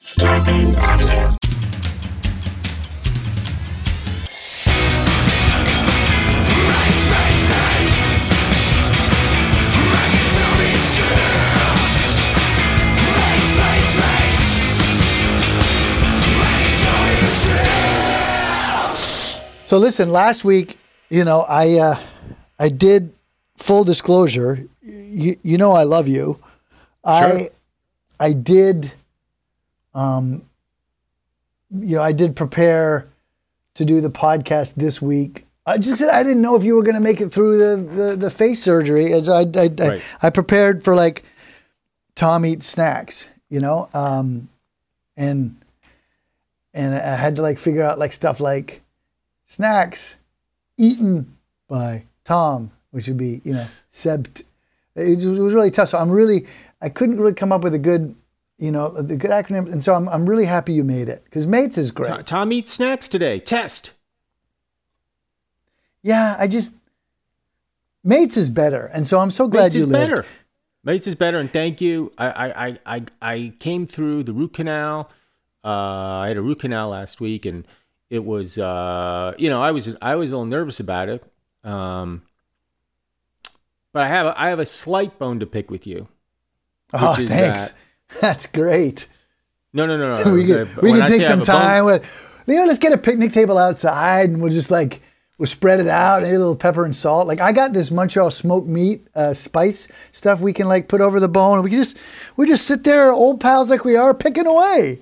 [0.00, 1.36] Scarpins Avenue.
[19.66, 20.78] So listen, last week,
[21.10, 21.98] you know, I uh,
[22.58, 23.12] I did
[23.58, 24.64] full disclosure.
[24.80, 26.38] You, you know, I love you.
[27.04, 27.50] I
[28.18, 28.92] I did,
[29.98, 30.42] um,
[31.70, 33.08] you know, I did prepare
[33.74, 35.44] to do the podcast this week.
[35.66, 37.96] I just said I didn't know if you were going to make it through the,
[37.96, 39.12] the, the face surgery.
[39.12, 40.02] As I I, I, Right.
[40.22, 41.24] I prepared for like
[42.14, 44.48] Tom eats snacks, you know, um,
[45.16, 45.56] and
[46.72, 48.82] and I had to like figure out like stuff like
[49.46, 50.16] snacks
[50.76, 51.36] eaten
[51.68, 54.42] by Tom, which would be you know sept.
[54.94, 55.90] It was really tough.
[55.90, 56.46] So I'm really
[56.80, 58.14] I couldn't really come up with a good
[58.58, 61.46] you know the good acronym, and so I'm I'm really happy you made it because
[61.46, 62.08] mates is great.
[62.08, 63.38] Tom, Tom eats snacks today.
[63.38, 63.92] Test.
[66.02, 66.72] Yeah, I just
[68.02, 70.10] mates is better, and so I'm so glad Mates you is lived.
[70.10, 70.26] better.
[70.84, 72.12] Mates is better, and thank you.
[72.18, 75.10] I I, I, I, came through the root canal.
[75.64, 77.66] Uh, I had a root canal last week, and
[78.10, 81.24] it was uh, you know I was I was a little nervous about it.
[81.62, 82.22] Um,
[83.92, 86.08] but I have a, I have a slight bone to pick with you.
[86.92, 87.68] Oh, thanks.
[87.68, 87.74] that-
[88.20, 89.06] That's great.
[89.72, 90.32] No, no, no, no.
[90.34, 91.84] we can we when can I take some a bone- time.
[91.84, 95.02] with, you know, let's get a picnic table outside, and we'll just like
[95.36, 96.22] we'll spread it out.
[96.22, 97.26] Maybe a little pepper and salt.
[97.26, 101.20] Like I got this Montreal smoked meat uh, spice stuff we can like put over
[101.20, 101.56] the bone.
[101.58, 101.98] and We can just
[102.36, 105.00] we just sit there, old pals like we are, picking away.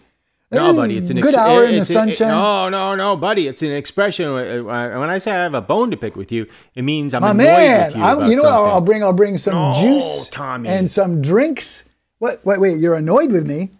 [0.52, 2.28] No, buddy, it's an good ex- hour in the sunshine.
[2.28, 4.26] no, no, no, buddy, it's an expression.
[4.28, 7.22] Uh, When I say I have a bone to pick with you, it means I'm
[7.22, 8.02] My annoyed man, with you.
[8.02, 8.52] I'm- you know what?
[8.52, 8.64] I'll.
[8.66, 10.68] I'll bring I'll bring some No, juice Tommy.
[10.68, 11.82] and some drinks.
[12.18, 12.44] What?
[12.44, 12.78] Wait, wait.
[12.78, 13.70] You're annoyed with me.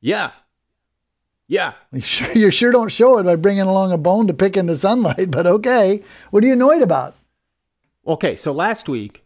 [0.00, 0.32] Yeah,
[1.46, 1.74] yeah.
[1.92, 4.66] You sure, you sure don't show it by bringing along a bone to pick in
[4.66, 5.30] the sunlight.
[5.30, 7.14] But okay, what are you annoyed about?
[8.06, 9.22] Okay, so last week,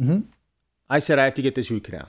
[0.00, 0.20] Mm-hmm.
[0.88, 2.08] I said I have to get this root canal,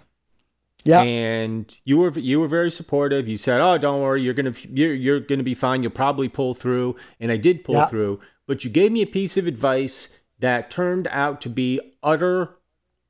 [0.85, 1.01] Yeah.
[1.01, 3.27] and you were you were very supportive.
[3.27, 5.83] You said, "Oh, don't worry, you're gonna you're you're gonna be fine.
[5.83, 7.87] You'll probably pull through," and I did pull Yeah.
[7.87, 8.21] through.
[8.47, 12.55] But you gave me a piece of advice that turned out to be utter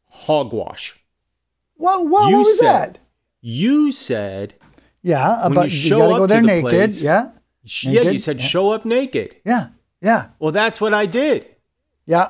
[0.09, 0.99] hogwash.
[1.81, 2.07] What?
[2.07, 2.97] What, You what was said- that?
[3.41, 4.53] You said
[5.01, 6.69] Yeah, about you you, show gotta up go there the naked.
[6.69, 7.29] place- Yeah,
[7.65, 8.47] Sh- Yeah, you said Yeah.
[8.47, 9.35] show up naked.
[9.45, 9.67] yeah,
[10.01, 11.47] yeah, Well, that's what I did.
[12.05, 12.29] yeah.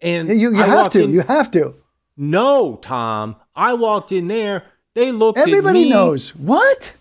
[0.00, 1.04] And You you I have to.
[1.04, 1.74] in- You have to.
[2.16, 3.36] no, Tom.
[3.56, 4.64] I walked in there.
[4.94, 6.92] They looked at Everybody knows what.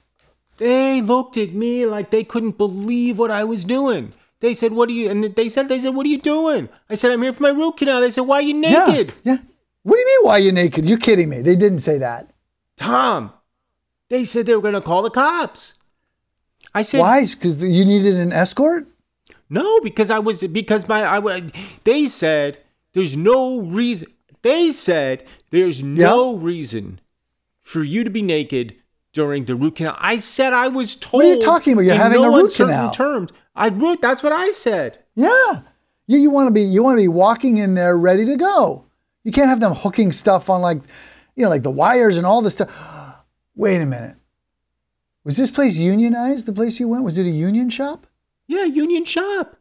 [0.57, 4.13] They looked at me like they couldn't believe what I was doing.
[4.39, 6.95] They said, "What are you?" And they said, "They said, what are you doing?" I
[6.95, 9.37] said, "I'm here for my root canal." They said, "Why are you naked?" Yeah, yeah.
[9.83, 10.27] What do you mean?
[10.27, 10.85] Why you naked?
[10.85, 11.41] You kidding me?
[11.41, 12.31] They didn't say that.
[12.77, 13.33] Tom.
[14.09, 15.75] They said they were going to call the cops.
[16.73, 17.25] I said, Why?
[17.25, 18.87] Because you needed an escort.
[19.49, 21.51] No, because I was because my I
[21.83, 22.59] they said
[22.93, 24.07] there's no reason.
[24.41, 26.99] They said there's no reason
[27.61, 28.75] for you to be naked
[29.11, 29.95] during the root canal.
[29.99, 31.23] I said I was told.
[31.23, 31.83] What are you talking about?
[31.83, 32.91] You're in having no a root canal.
[32.91, 33.31] Terms.
[33.55, 34.01] I root.
[34.01, 34.99] That's what I said.
[35.13, 35.61] Yeah.
[36.07, 38.85] You, you want to be you want to be walking in there ready to go.
[39.23, 40.81] You can't have them hooking stuff on like,
[41.35, 42.69] you know, like the wires and all this stuff.
[43.55, 44.15] Wait a minute.
[45.23, 46.45] Was this place unionized?
[46.45, 48.07] The place you went was it a union shop?
[48.47, 49.55] Yeah, Union Shop.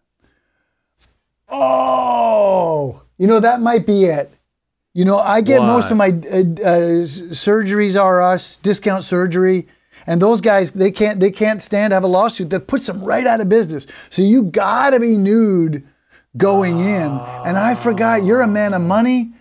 [1.49, 4.31] Oh, you know that might be it.
[4.95, 9.69] You know, I get most of my uh, uh, surgeries are us discount surgery,
[10.06, 13.05] and those guys they can't they can't stand to have a lawsuit that puts them
[13.05, 13.87] right out of business.
[14.11, 15.87] So you gotta be nude
[16.37, 17.11] going in.
[17.11, 19.32] And I forgot you're a man of money.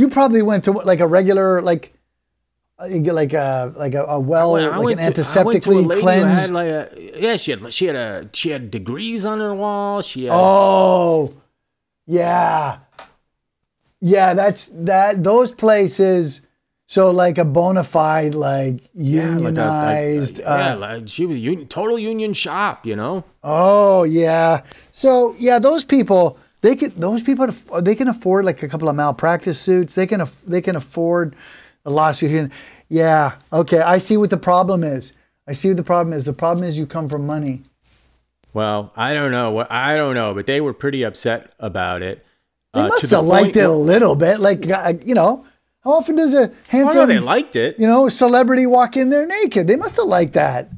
[0.00, 1.84] You probably went to like a regular like.
[2.80, 5.24] uh, Like a like a, a well I like an to- I went to a
[5.24, 6.52] antiseptically cleansed.
[6.60, 6.82] Like a,
[7.24, 10.00] yeah, she had she had a she had degrees on her wall.
[10.02, 11.28] She had Oh,
[12.06, 12.78] yeah,
[14.00, 14.34] yeah.
[14.34, 15.22] That's that.
[15.22, 16.40] Those places.
[16.86, 20.38] So like a bona fide, like yeah, like a- unionized.
[20.38, 22.84] like- yeah, uh, like she was union, total union shop.
[22.86, 23.24] You know.
[23.44, 24.62] oh yeah.
[24.92, 26.38] So yeah, those people.
[26.62, 26.92] They can.
[26.96, 27.46] Those people.
[27.80, 29.94] They can afford like a couple of malpractice suits.
[29.94, 30.20] They can.
[30.20, 31.34] aff- They can afford
[31.84, 32.50] a lawsuit.
[32.88, 33.32] Yeah.
[33.52, 33.80] Okay.
[33.80, 35.12] I see what the problem is.
[35.46, 36.24] I see what the problem is.
[36.26, 37.62] The problem is you come from money.
[38.52, 39.52] Well, I don't know.
[39.52, 42.24] What I don't know, but they were pretty upset about it.
[42.74, 44.40] They uh, must the have liked point it a little bit.
[44.40, 45.44] Like, uh, you know,
[45.82, 47.78] how often does a handsome, they liked it.
[47.78, 49.66] you know, celebrity walk in there naked?
[49.66, 50.68] They must have liked that.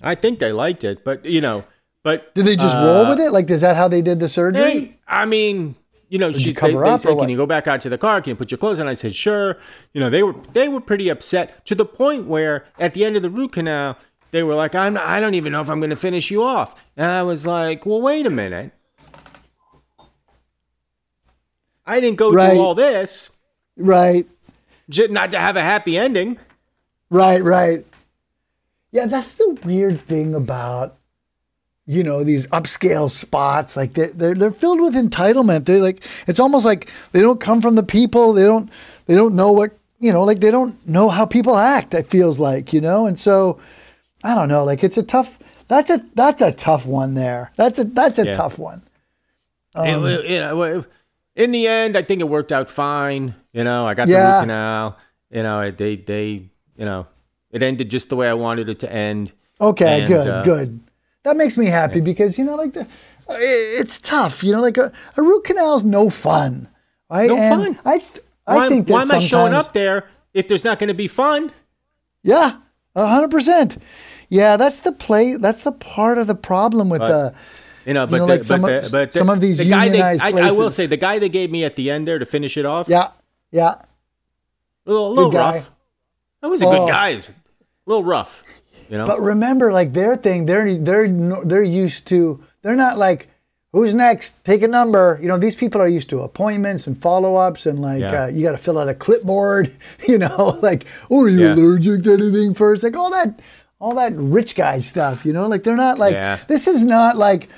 [0.00, 1.64] I think they liked it, but you know,
[2.04, 3.32] but Did they just uh, roll with it?
[3.32, 4.62] Like, is that how they did the surgery?
[4.80, 5.74] Hey, I mean,
[6.08, 8.20] you know, she, cover they, they said, "Can you go back out to the car?
[8.20, 9.56] Can you put your clothes on?" I said, "Sure."
[9.92, 13.16] You know, they were they were pretty upset to the point where at the end
[13.16, 13.96] of the root canal,
[14.30, 16.74] they were like, "I'm I don't even know if I'm going to finish you off,"
[16.96, 18.72] and I was like, "Well, wait a minute."
[21.86, 22.50] I didn't go Right.
[22.50, 23.30] through all this
[23.78, 24.26] Right,
[24.90, 26.36] j- not to have a happy ending.
[27.10, 27.86] right, right.
[28.92, 30.97] Yeah, that's the weird thing about,
[31.88, 33.74] you know, these upscale spots.
[33.76, 35.64] Like they're, they're, they're filled with entitlement.
[35.64, 38.34] They're like, it's almost like they don't come from the people.
[38.34, 38.70] They don't,
[39.06, 41.94] they don't know what, you know, like they don't know how people act.
[41.94, 43.06] It feels like, you know?
[43.06, 43.58] And so
[44.22, 47.50] I don't know, like it's a tough, that's a, that's a tough one there.
[47.56, 48.32] That's a, that's a Yeah.
[48.32, 48.82] tough one.
[49.74, 50.84] It- Um, it- you know,
[51.36, 53.34] in the end, I think it worked out fine.
[53.54, 54.34] You know, I got the Yeah.
[54.34, 54.96] root canal.
[55.30, 56.28] You know, they they
[56.76, 57.06] you know
[57.50, 59.32] it ended just the way I wanted it to end.
[59.60, 60.80] Okay, And, good, uh, good.
[61.28, 62.86] That makes me happy because you know, like the, it-
[63.80, 64.42] it's tough.
[64.42, 66.68] You know, like a, a root canal is no fun,
[67.10, 67.28] right?
[67.28, 67.78] No and fun.
[67.84, 68.02] I,
[68.46, 70.94] I why, think that why am I showing up there if there's not going to
[70.94, 71.52] be fun?
[72.22, 72.58] Yeah,
[72.96, 73.76] a hundred percent.
[74.30, 75.36] Yeah, that's the play.
[75.36, 77.34] That's the part of the problem with the.
[77.86, 79.68] You know, but know, the, like some but, of- the, but some of these the
[79.68, 82.18] guy they, I, I will say the guy they gave me at the end there
[82.18, 82.88] to finish it off.
[82.88, 83.10] Yeah,
[83.50, 83.74] yeah.
[84.86, 85.56] a little, a little guy.
[85.56, 85.70] rough.
[86.42, 86.86] That was a Oh.
[86.86, 87.08] good guy.
[87.10, 87.32] It's A
[87.86, 88.42] little rough.
[88.88, 91.08] You know, But remember, like their thing, they're they're
[91.44, 92.42] they're used to.
[92.62, 93.28] They're not like,
[93.72, 94.42] who's next?
[94.44, 95.18] Take a number.
[95.20, 98.24] You know, these people are used to appointments and follow ups, and like Yeah.
[98.24, 99.70] uh, you got to fill out a clipboard.
[100.08, 101.54] You know, like, oh, are you Yeah.
[101.54, 102.82] allergic to anything first?
[102.82, 103.40] Like all that,
[103.78, 105.26] all that rich guy stuff.
[105.26, 106.38] You know, like they're not like Yeah.
[106.48, 107.48] this is not like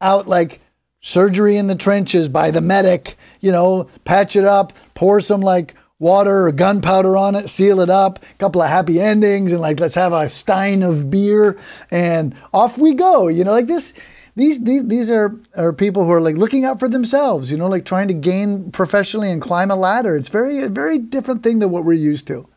[0.00, 0.60] out like
[1.00, 5.74] surgery in the trenches by the medic, you know, patch it up, pour some like
[6.00, 9.78] water or gunpowder on it, seal it up, a couple of happy endings, and like
[9.78, 11.56] let's have a stein of beer
[11.92, 13.28] and off we go.
[13.28, 13.94] You know, like this.
[14.36, 17.66] These, these, these are, are people who are like looking out for themselves, you know,
[17.66, 20.16] like trying to gain professionally and climb a ladder.
[20.16, 22.48] It's very, a very different thing than what we're used to.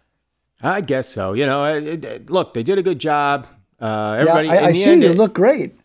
[0.62, 1.34] I guess so.
[1.34, 3.48] You know, it, it- look, they did a good job.
[3.82, 5.76] Uh, everybody, yeah, I, I see end, you it- look great.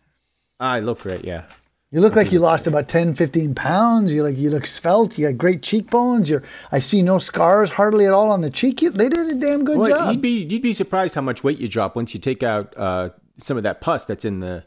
[0.59, 1.25] I look great.
[1.25, 1.45] Yeah.
[1.91, 4.13] You look like you lost about 10, 15 pounds.
[4.13, 5.17] You like you look svelte.
[5.17, 6.29] You got great cheekbones.
[6.29, 8.81] You're I see no scars hardly at all on the cheek.
[8.83, 10.11] You, they did a damn good Well, job.
[10.13, 13.09] you'd be you'd be surprised how much weight you drop once you take out uh,
[13.39, 14.65] some of that pus that's in the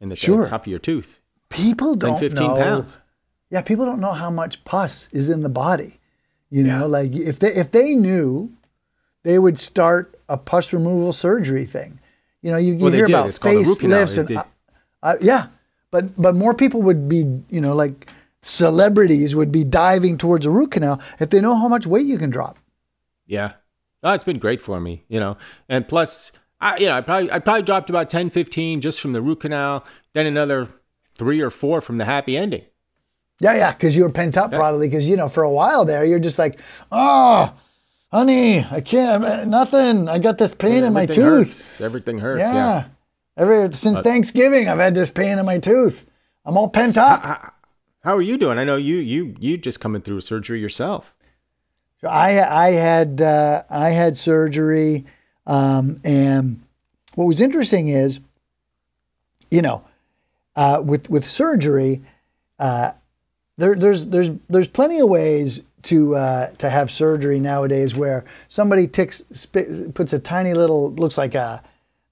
[0.00, 0.48] in the Sure.
[0.48, 1.20] top of your tooth.
[1.48, 2.56] people don't 15 know.
[2.56, 2.98] pounds.
[3.50, 6.00] Yeah, people don't know how much pus is in the body.
[6.50, 8.52] You know, like if they if they knew,
[9.22, 12.00] they would start a pus removal surgery thing.
[12.42, 14.06] You know, you, you Well, hear about It's called a root canal.
[14.06, 14.44] facelifts and uh,
[15.04, 15.46] uh, yeah,
[15.94, 17.18] but but more people would be
[17.48, 18.10] you know like
[18.42, 22.18] celebrities would be diving towards a root canal if they know how much weight you
[22.18, 22.58] can drop.
[23.26, 23.52] Yeah.
[24.02, 25.36] Oh, it's been great for me, you know.
[25.68, 29.12] And plus, I, you know, I probably I probably dropped about 10, 15 just from
[29.12, 30.68] the root canal, then another
[31.14, 32.64] three or four from the happy ending.
[33.40, 34.88] Yeah, yeah, because you were pent up probably.
[34.88, 36.60] Because you know, for a while there, you're just like,
[36.90, 37.54] oh,
[38.12, 40.08] honey, I can't, uh, nothing.
[40.08, 41.16] I got this pain in my tooth.
[41.24, 41.80] hurts.
[41.80, 42.40] Everything hurts.
[42.40, 42.54] Yeah.
[42.54, 42.84] Yeah.
[43.36, 46.06] Every since Thanksgiving, I've had this pain in my tooth.
[46.44, 47.54] I'm all pent up.
[48.02, 48.58] How are you doing?
[48.58, 51.14] I know you you you just coming through surgery yourself.
[52.00, 55.06] So I I had uh, I had surgery,
[55.46, 56.62] um, and
[57.14, 58.20] what was interesting is,
[59.50, 59.84] you know,
[60.54, 62.02] uh, with with surgery,
[62.58, 62.92] uh,
[63.56, 68.86] there, there's there's there's plenty of ways to uh, to have surgery nowadays where somebody
[68.86, 71.62] ticks, sp- puts a tiny little looks like a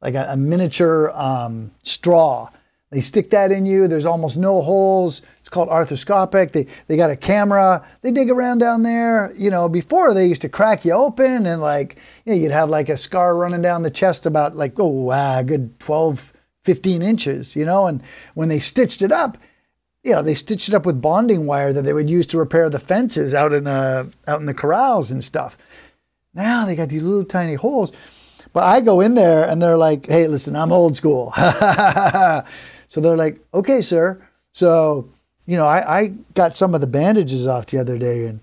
[0.02, 2.50] like a, a miniature um, straw.
[2.90, 3.88] They stick that in you.
[3.88, 5.22] There's almost no holes.
[5.40, 6.52] It's called arthroscopic.
[6.52, 7.86] They they got a camera.
[8.02, 9.32] They dig around down there.
[9.34, 12.68] You know, before they used to crack you open and like you know, you'd have
[12.68, 17.56] like a scar running down the chest about like oh ah, good 12, 15 inches.
[17.56, 18.02] You know, and
[18.34, 19.38] when they stitched it up,
[20.04, 22.68] you know, they stitched it up with bonding wire that they would use to repair
[22.68, 25.56] the fences out in the out in the corrals and stuff.
[26.34, 27.90] Now they got these little tiny holes.
[28.52, 31.32] But I go in there and they're like, "Hey, listen, I'm old school."
[32.88, 34.20] so they're like, "Okay, sir."
[34.52, 35.08] So,
[35.46, 38.40] you know, I, I got some of the bandages off the other day, and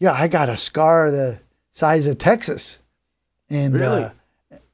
[0.00, 1.38] yeah, I got a scar the
[1.72, 2.78] size of Texas.
[3.50, 4.04] And Really?
[4.04, 4.10] uh,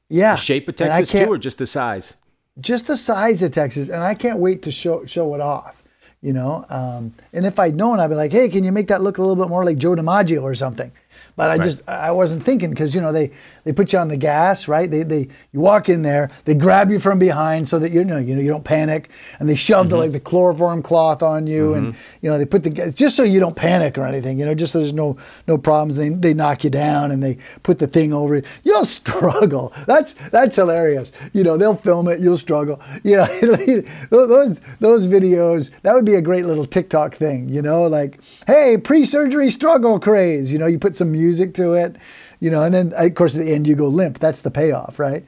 [0.09, 2.13] yeah, The shape of Texas too, or just the size?
[2.59, 5.81] just the size of Texas, and I can't wait to show show it off.
[6.21, 9.01] You know, um, and if I'd known, I'd be like, "Hey, can you make that
[9.01, 10.91] look a little bit more like Joe DiMaggio or something?"
[11.35, 11.61] But I Right.
[11.63, 13.31] just I wasn't thinking because you know they
[13.63, 14.89] they put you on the gas, right?
[14.89, 18.17] They, they you walk in there, they grab you from behind so that you know
[18.17, 20.01] you know you don't panic, and they shove the mm-hmm.
[20.01, 22.17] like the chloroform cloth on you, and mm-hmm.
[22.21, 24.73] you know they put the just so you don't panic or anything, you know, just
[24.73, 25.17] so there's no
[25.47, 25.95] no problems.
[25.95, 28.43] They they knock you down and they put the thing over you.
[28.63, 29.73] You'll struggle.
[29.87, 31.11] That's that's hilarious.
[31.33, 32.19] You know they'll film it.
[32.19, 32.81] You'll struggle.
[33.03, 35.69] You know those those videos.
[35.83, 37.49] That would be a great little TikTok thing.
[37.49, 40.51] You know, like hey pre-surgery struggle craze.
[40.51, 41.95] You know, you put some music to it.
[42.43, 44.19] You know, and then of course at the end you go limp.
[44.19, 45.23] That's the payoff, right?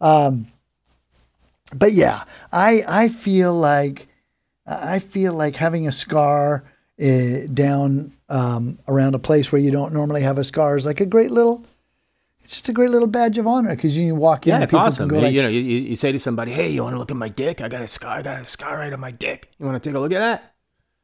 [0.00, 0.46] Um,
[1.74, 4.08] but yeah, I I feel like
[4.66, 6.64] I feel like having a scar
[6.98, 11.02] uh, down um, around a place where you don't normally have a scar is like
[11.02, 11.66] a great little.
[12.40, 14.86] It's just a great little badge of honor because you walk in Yeah, it's people
[14.86, 15.10] awesome.
[15.10, 17.10] can go like, you know, you you say to somebody, "Hey, you want to look
[17.10, 17.60] at my dick?
[17.60, 18.20] I got a scar.
[18.20, 19.50] I got a scar right on my dick.
[19.58, 20.53] You want to take a look at that?"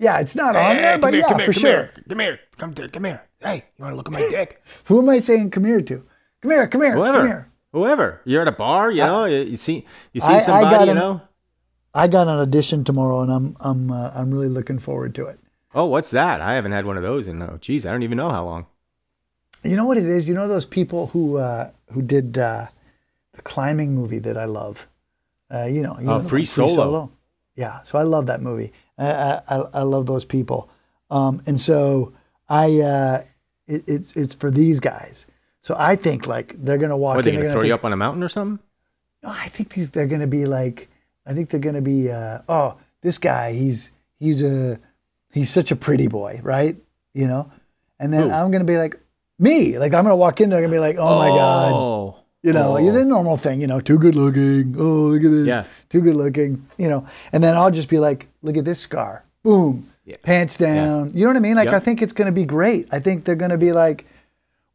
[0.01, 1.71] Yeah, it's not on Hey, there, come but here, yeah, come here, for come sure.
[1.71, 3.23] Here, come here, come to, come here.
[3.41, 4.63] Hey, you want to look at my dick?
[4.87, 6.05] Who am I saying come here to?
[6.43, 7.49] Come here, come here, come Whoever, here.
[7.73, 8.21] whoever.
[8.25, 10.85] You're at a bar, you know, you, you see, you see I- I somebody, got
[10.87, 11.21] you an- know.
[11.93, 15.41] I got an audition tomorrow, and I'm I'm uh, I'm really looking forward to it.
[15.75, 16.41] Oh, what's that?
[16.41, 18.67] I haven't had one of those in oh, geez, I don't even know how long.
[19.65, 20.29] You know what it is?
[20.29, 22.67] You know those people who uh, who did uh,
[23.35, 24.87] the climbing movie that I love.
[25.53, 27.11] Uh, you know, you know Oh, the Free one, Solo.
[27.57, 28.73] Yeah, so I love that movie.
[29.05, 30.71] I I, I love those people,
[31.11, 32.13] um, and so
[32.49, 33.23] I uh,
[33.67, 35.27] it, it's it's for these guys.
[35.63, 37.37] So I think like they're gonna walk What, they in.
[37.37, 38.59] gonna they're throw gonna you think, up on a mountain or something?
[39.23, 40.89] No, I think these they're gonna be like.
[41.27, 42.11] I think they're gonna be.
[42.11, 44.79] Uh, oh, this guy, he's he's a
[45.33, 46.77] he's such a pretty boy, right?
[47.15, 47.51] You know,
[47.99, 48.35] and then Who?
[48.35, 48.99] I'm gonna be like
[49.39, 49.79] me.
[49.79, 51.73] Like I'm gonna walk in there and be like, oh my god.
[51.73, 52.93] Oh, You know, Oh.
[52.93, 54.75] the normal thing, you know, too good looking.
[54.79, 55.47] Oh, look at this.
[55.47, 55.65] Yeah.
[55.91, 57.05] Too good looking, you know.
[57.33, 59.25] And then I'll just be like, look at this scar.
[59.43, 59.89] Boom.
[60.05, 60.17] Yeah.
[60.23, 61.13] Pants down.
[61.15, 61.57] You know what I mean?
[61.57, 61.75] Like, Yep.
[61.75, 62.89] I think it's going to be great.
[62.93, 64.07] I think they're going to be like,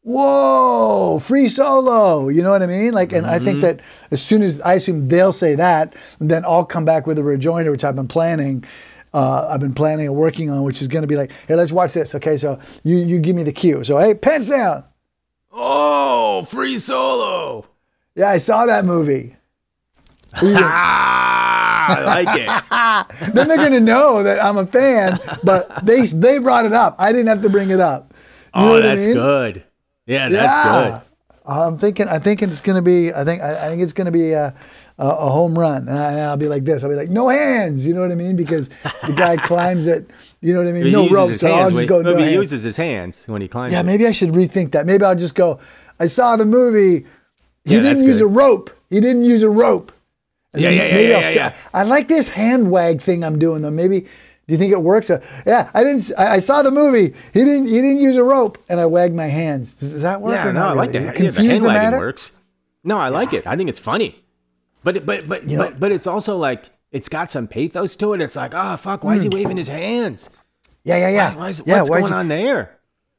[0.03, 2.29] whoa, free solo.
[2.29, 2.93] You know what I mean?
[2.93, 3.45] Like, and I Mm-hmm.
[3.45, 3.79] think that
[4.11, 7.71] as soon as I assume they'll say that, then I'll come back with a rejoinder,
[7.71, 8.63] which I've been planning.
[9.13, 11.71] Uh, I've been planning and working on, which is going to be like, here, let's
[11.71, 12.13] watch this.
[12.15, 13.83] Okay, so you you give me the cue.
[13.83, 14.83] So hey, pants down.
[15.53, 17.65] oh, free solo.
[18.15, 19.35] Yeah, I saw that movie.
[21.87, 22.39] I like
[23.19, 23.33] it.
[23.33, 26.95] then they're gonna know that I'm a fan, but they they brought it up.
[26.99, 28.13] I didn't have to bring it up.
[28.13, 29.13] You oh, what I that's mean?
[29.13, 29.63] good.
[30.05, 30.99] Yeah, that's Yeah.
[31.01, 31.01] good.
[31.47, 32.07] I'm thinking.
[32.07, 33.13] I think it's gonna be.
[33.13, 33.41] I think.
[33.41, 34.47] I, I think it's gonna be a,
[34.97, 35.87] a, a home run.
[35.87, 36.83] And I, will be like this.
[36.83, 37.85] I'll be like, no hands.
[37.85, 38.35] You know what I mean?
[38.35, 38.69] Because
[39.05, 40.09] the guy climbs it.
[40.41, 40.85] You know what I mean?
[40.85, 41.39] He no ropes.
[41.41, 42.01] So I'll just go.
[42.01, 42.35] no, No he hands.
[42.35, 43.73] uses his hands when he climbs.
[43.73, 43.83] Yeah, it.
[43.83, 44.85] maybe I should rethink that.
[44.87, 45.59] Maybe I'll just go.
[45.99, 47.05] I saw the movie.
[47.63, 48.25] He Yeah, didn't use good.
[48.25, 48.69] a rope.
[48.89, 49.91] He didn't use a rope.
[50.55, 51.55] And Yeah, yeah, yeah, maybe yeah, I'll yeah, sta- yeah.
[51.73, 53.71] I like this hand wag thing I'm doing though.
[53.71, 54.01] Maybe
[54.47, 55.09] do you think it works?
[55.09, 56.11] Uh, yeah, I didn't.
[56.17, 57.13] I, I saw the movie.
[57.33, 57.65] He didn't.
[57.67, 59.75] He didn't use a rope, and I wagged my hands.
[59.75, 60.33] Does, does that work?
[60.35, 61.05] Yeah, or no, not I like really?
[61.05, 61.19] that.
[61.19, 61.97] Yeah, the hand the wagging matter.
[61.97, 62.37] works.
[62.83, 63.47] No, I like it.
[63.47, 64.23] I think it's funny.
[64.83, 68.13] But but but You know- but, but it's also like it's got some pathos to
[68.13, 68.21] it.
[68.21, 70.29] It's like, oh fuck, why is he waving his hands?
[70.83, 71.29] Yeah, yeah, yeah.
[71.33, 72.77] Why, why is, yeah, what's why going he- on there?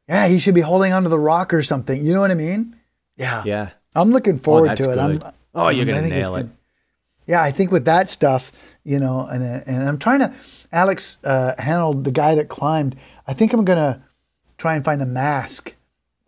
[0.08, 2.06] Yeah, he should be holding onto the rock or something.
[2.06, 2.76] You know what I mean?
[3.16, 3.42] Yeah.
[3.44, 3.70] Yeah.
[3.96, 4.98] I'm looking forward that's to it.
[5.00, 5.20] I'm.
[5.52, 6.42] Oh, you're I gonna nail it.
[6.42, 6.50] good.
[7.26, 8.52] Yeah, I think with that stuff,
[8.85, 10.33] you know, and and I'm trying to.
[10.73, 12.97] Alex uh, Honnold the guy that climbed.
[13.26, 14.02] I think I'm gonna
[14.59, 15.75] try and find a mask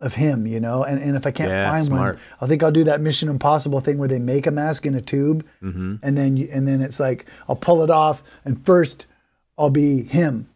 [0.01, 2.15] of him, you know, and, and if I can't Yeah, find smart.
[2.15, 4.95] one, I think I'll do that Mission Impossible thing where they make a mask in
[4.95, 5.95] a tube, Mm-hmm.
[6.01, 9.07] and then you, and then it's like I'll pull it off, and first
[9.57, 10.47] I'll be him.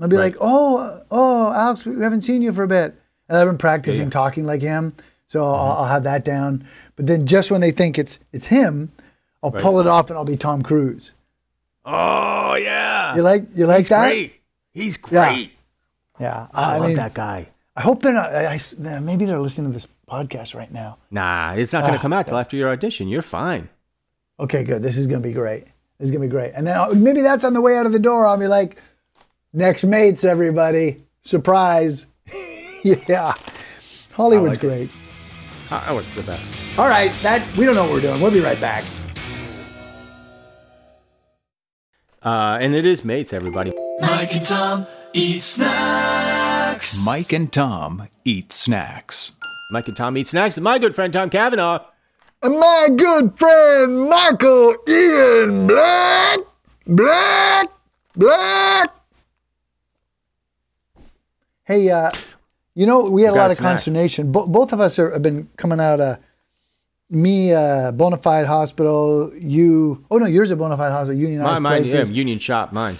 [0.00, 0.24] I'll be Right.
[0.34, 2.94] like, oh, oh, Alex, we haven't seen you for a bit.
[3.28, 4.04] And I've been practicing Yeah.
[4.08, 4.10] Mm-hmm.
[4.10, 4.92] talking like him,
[5.26, 6.66] so I'll, I'll have that down.
[6.96, 8.92] But then just when they think it's it's him,
[9.44, 11.12] I'll pull it off and I'll be Tom Cruise.
[11.84, 13.14] Oh yeah.
[13.14, 14.08] You like you like He's that?
[14.08, 14.40] great.
[14.72, 15.28] He's Yeah.
[15.34, 15.50] great.
[16.20, 17.48] Yeah, I, I, love mean, that guy.
[17.76, 18.32] I hope they're not.
[18.34, 20.96] I, I- maybe they're listening to this podcast right now.
[21.10, 23.08] Nah, it's not going to ah, come out till after your audition.
[23.08, 23.68] You're fine.
[24.38, 24.82] Okay, good.
[24.82, 25.64] This is gonna be great.
[25.98, 26.52] This is gonna be great.
[26.54, 28.26] And then I'll, maybe that's on the way out of the door.
[28.26, 28.78] I'll be like,
[29.52, 32.06] next mates, everybody, surprise.
[32.82, 33.34] yeah,
[34.12, 34.90] Hollywood's like great.
[35.70, 36.52] I, I was the best.
[36.78, 38.20] All right, that we don't know what we're doing.
[38.20, 38.84] We'll be right back.
[42.24, 43.72] Uh, and it is mates, everybody.
[44.00, 47.04] Mike and Tom eat snacks.
[47.04, 49.32] Mike and Tom eat snacks.
[49.70, 51.80] Mike and Tom eat snacks with my good friend Tom Cavanagh.
[52.42, 56.38] And my good friend Michael Ian Black,
[56.86, 57.68] Black,
[58.14, 58.88] Black.
[61.64, 62.10] Hey, uh,
[62.74, 63.70] you know we had a lot of snack.
[63.70, 64.32] consternation.
[64.32, 66.18] Bo- both of us are, have been coming out of
[67.10, 69.32] me, uh, bona fide Hospital.
[69.38, 72.04] You, oh no, yours a bona fide Hospital, unionized Mine, mine yeah.
[72.04, 72.98] Union Shop, mine.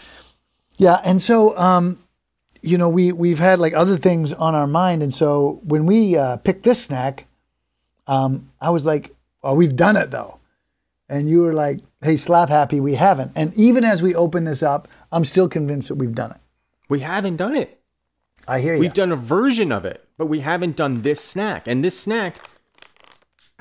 [0.77, 1.99] Yeah, and so um,
[2.63, 6.17] you know we we've had like other things on our mind, and so when we
[6.17, 7.27] uh, picked this snack,
[8.07, 10.41] um, I was like, "Well, we've done it though,"
[11.09, 14.63] and you were like, "Hey, slap happy, we haven't." And even as we open this
[14.63, 16.39] up, I'm still convinced that we've done it.
[16.89, 17.81] We haven't done it.
[18.47, 18.81] I hear you.
[18.81, 21.67] We've done a version of it, but we haven't done this snack.
[21.67, 22.37] And this snack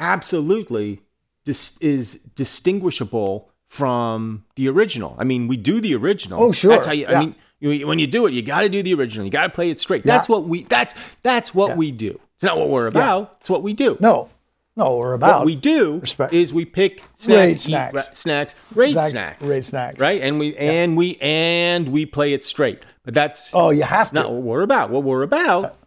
[0.03, 1.00] absolutely
[1.45, 5.15] dis- is distinguishable from the original.
[5.17, 6.43] I mean, we do the original.
[6.43, 6.72] Oh, sure.
[6.72, 7.17] That's how you, Yeah.
[7.17, 9.25] I mean, you, when you do it, you got to do the original.
[9.25, 10.03] You got to play it straight.
[10.03, 10.36] That's Yeah.
[10.36, 10.63] what we.
[10.63, 10.93] That's
[11.24, 11.75] that's what Yeah.
[11.77, 12.19] we do.
[12.36, 13.38] It's not what we're about.
[13.39, 13.95] It's what we do.
[14.00, 14.27] no,
[14.75, 16.33] no, we're about What we do Respect.
[16.33, 17.95] is we pick snacks, Rate eat snacks.
[17.95, 20.00] ra- snacks, rate Snacks, snacks, rate snacks.
[20.01, 20.22] right?
[20.22, 22.83] And we and we and we play it straight.
[23.05, 24.15] But that's Oh, you have to.
[24.15, 24.89] not what we're about.
[24.89, 25.77] What we're about,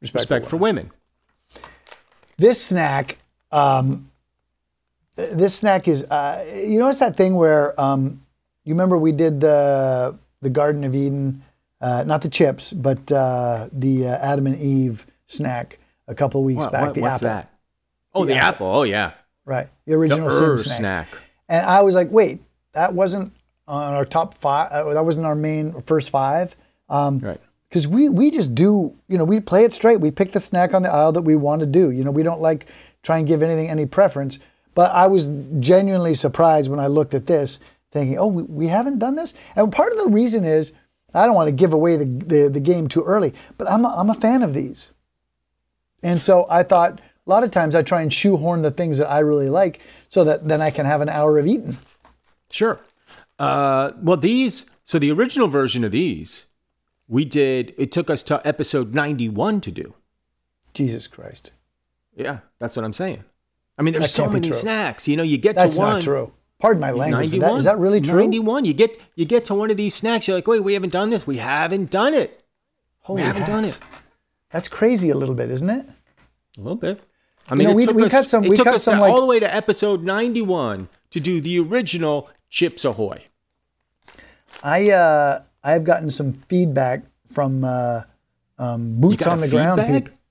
[0.00, 0.90] Respect respect for women.
[2.36, 3.18] this snack
[3.52, 4.10] um,
[5.16, 8.22] this snack is uh, you know it's that thing where um,
[8.64, 11.42] you remember we did the the garden of eden
[11.80, 15.78] uh, not the chips but uh, the uh, adam and eve snack
[16.08, 17.48] a couple of weeks What- back what- the what's apple that?
[18.14, 18.66] Oh, The the, apple.
[18.66, 19.12] Oh, yeah.
[19.46, 20.78] right the The original sin snack.
[20.78, 21.08] snack.
[21.48, 22.40] and i was like wait
[22.72, 23.32] that wasn't
[23.68, 26.54] on our top five uh, that wasn't our main first five
[26.88, 27.40] um, Right.
[27.68, 30.74] because we we just do you know we play it straight we pick the snack
[30.74, 32.66] on the aisle that we want to do you know we don't like
[33.02, 34.38] try and give anything any preference.
[34.74, 35.28] But i was
[35.58, 37.58] genuinely surprised when i looked at this
[37.90, 39.34] thinking oh we, we haven't done this?
[39.54, 40.72] And part of the reason is
[41.14, 43.88] i don't want to give away the, the, the game too early but I'm a,
[43.88, 44.90] I'm a fan of these.
[46.02, 49.10] And so i thought a lot of times i try and shoehorn the things that
[49.10, 51.76] i really like so that then i can have an hour of eating.
[52.50, 52.80] Sure.
[53.38, 56.44] Uh, well, these, so the original version of these,
[57.08, 59.94] we did, it took us to episode 91 to do.
[60.72, 61.50] jesus christ
[62.14, 63.24] Yeah, that's what I'm saying.
[63.78, 64.56] I mean, there's so many true.
[64.58, 65.08] snacks.
[65.08, 65.94] You know, you get that's to one.
[65.94, 67.50] That's not true pardon my language but 91.
[67.50, 68.64] that, is that really true 91.
[68.64, 70.28] You get you get to one of these snacks.
[70.28, 71.26] You're like, wait, we haven't done this.
[71.26, 72.44] We haven't done it.
[73.00, 73.78] Holy we haven't done it.
[74.50, 75.86] That's crazy a little bit, isn't it?
[76.56, 77.02] A little bit.
[77.48, 78.74] I You mean, know, it we- took we us, cut some- It we took cut
[78.76, 83.24] us some, like- all the way to episode 91 to do the original Chips Ahoy.
[84.62, 88.02] I uh, I have gotten some feedback from uh,
[88.58, 90.04] um, boots on a the ground feedback?
[90.04, 90.21] people.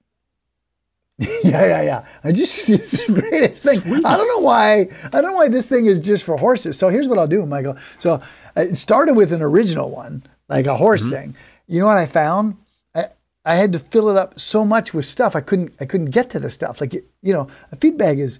[1.43, 2.05] yeah, yeah, yeah.
[2.23, 3.79] I just it's the greatest thing.
[4.05, 4.89] I don't know why.
[5.05, 6.77] I don't know why this thing is just for horses.
[6.77, 7.75] So here's what I'll do, Michael.
[7.99, 8.21] So uh,
[8.61, 11.13] it started with an original one, like a horse Mm-hmm.
[11.15, 11.35] thing.
[11.67, 12.57] You know what I found?
[12.95, 13.05] I,
[13.45, 15.35] I had to fill it up so much with stuff.
[15.35, 15.73] I couldn't.
[15.79, 16.81] I couldn't get to the stuff.
[16.81, 18.39] Like you know, a feed bag is,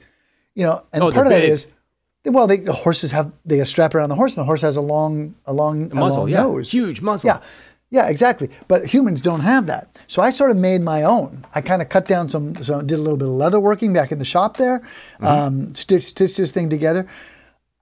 [0.56, 1.50] you know, and Oh, part of big.
[1.50, 1.67] is.
[2.24, 4.82] Well, they, the horses have they strap around the horse, and the horse has a
[4.82, 6.41] long, a long, a Muzzle, long yeah.
[6.44, 7.28] nose, Huge muzzle.
[7.30, 7.39] Yeah,
[7.91, 8.49] yeah, exactly.
[8.69, 9.99] But humans don't have that.
[10.08, 11.45] So I sort of made my own.
[11.54, 14.12] I kind of cut down some, so did a little bit of leather working back
[14.12, 14.80] in the shop there,
[15.19, 15.25] Mm-hmm.
[15.25, 17.06] um, stitched, stitched this thing together.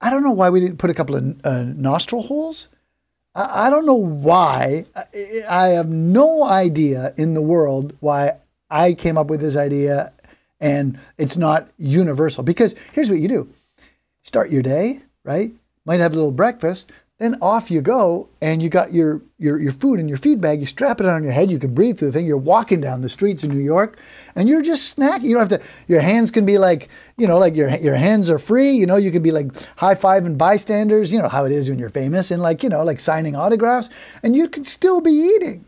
[0.00, 2.68] I don't know why we didn't put a couple of uh, nostril holes.
[3.34, 4.86] I, I don't know why.
[4.96, 5.04] I,
[5.48, 8.32] I have no idea in the world why
[8.68, 10.12] I came up with this idea
[10.60, 12.42] and it's not universal.
[12.42, 13.48] Because here's what you do
[14.22, 15.52] start your day, right?
[15.84, 19.72] Might have a little breakfast, then off you go, and you got your your your
[19.72, 20.58] food in your feed bag.
[20.60, 21.52] You strap it on your head.
[21.52, 22.24] You can breathe through the thing.
[22.24, 23.98] You're walking down the streets in New York,
[24.34, 25.24] and you're just snacking.
[25.24, 25.66] You don't have to.
[25.86, 28.70] Your hands can be like, you know, like your your hands are free.
[28.70, 31.12] You know, you can be like high fiving bystanders.
[31.12, 33.90] You know how it is when you're famous, and like you know, like signing autographs,
[34.22, 35.66] and you can still be eating.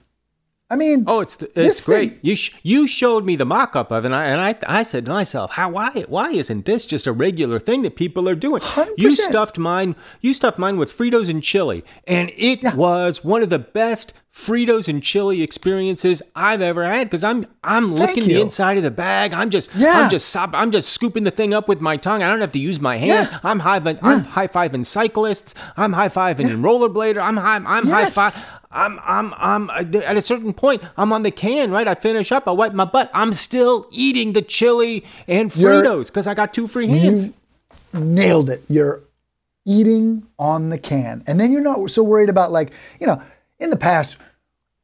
[0.73, 2.11] I mean, Oh, it's This it's great.
[2.13, 4.83] thing- You sh- you showed me the mock-up of it, and I and I, I
[4.85, 8.35] said to myself, how why why isn't this just a regular thing that people are
[8.35, 8.63] doing?
[8.97, 9.29] You 100%.
[9.29, 9.95] stuffed mine.
[10.21, 14.89] You stuffed mine with Fritos and chili, and it was one of the best Fritos
[14.89, 17.09] and chili experiences I've ever had.
[17.11, 19.35] Because I'm I'm Thank licking the inside of the bag.
[19.35, 19.93] I'm just Yeah.
[20.05, 22.23] I'm just sop- I'm just scooping the thing up with my tongue.
[22.23, 23.29] I don't have to use my hands.
[23.31, 23.41] Yeah.
[23.45, 25.55] I'm high I'm high fiving cyclists.
[25.77, 27.21] I'm high fiving rollerblader.
[27.23, 28.15] I'm high I'm Yes.
[28.17, 28.45] high five.
[28.73, 31.87] I'm, I'm, I'm, uh, at a certain point, I'm on the can, right?
[31.87, 33.11] I finish up, I wipe my butt.
[33.13, 37.27] I'm still eating the chili and Fritos because I got two free hands.
[37.93, 38.63] You nailed it.
[38.69, 39.03] You're
[39.67, 41.23] eating on the can.
[41.27, 43.23] And then you're not so worried about like, you know,
[43.59, 44.17] in the past,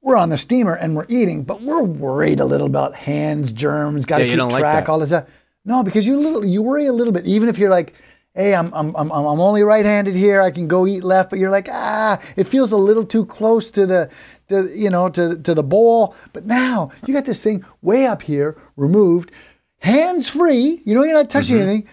[0.02, 4.06] we're on the steamer and we're eating, but we're worried a little about hands, germs,
[4.06, 5.26] got to Yeah, keep don't like track, all this stuff.
[5.64, 7.94] No, because you little you worry a little bit, even if you're like,
[8.38, 10.40] hey, I'm I'm I'm I'm only right-handed here.
[10.40, 13.70] I can go eat left, but you're like, ah, it feels a little too close
[13.72, 14.10] to the,
[14.48, 16.14] to you know, to to the bowl.
[16.32, 19.32] But now you got this thing way up here, removed,
[19.80, 20.80] hands free.
[20.84, 21.68] You know, you're not touching Mm-hmm.
[21.68, 21.88] anything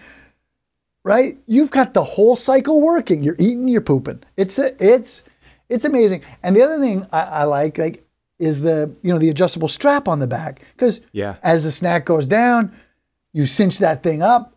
[1.04, 1.38] right?
[1.46, 3.22] You've got the whole cycle working.
[3.22, 4.22] You're eating, you're pooping.
[4.36, 5.22] It's a, it's
[5.68, 6.22] it's amazing.
[6.42, 8.04] And the other thing I, I like like
[8.38, 11.36] is the you know the adjustable strap on the back because Yeah.
[11.42, 12.72] as the snack goes down,
[13.32, 14.55] you cinch that thing up.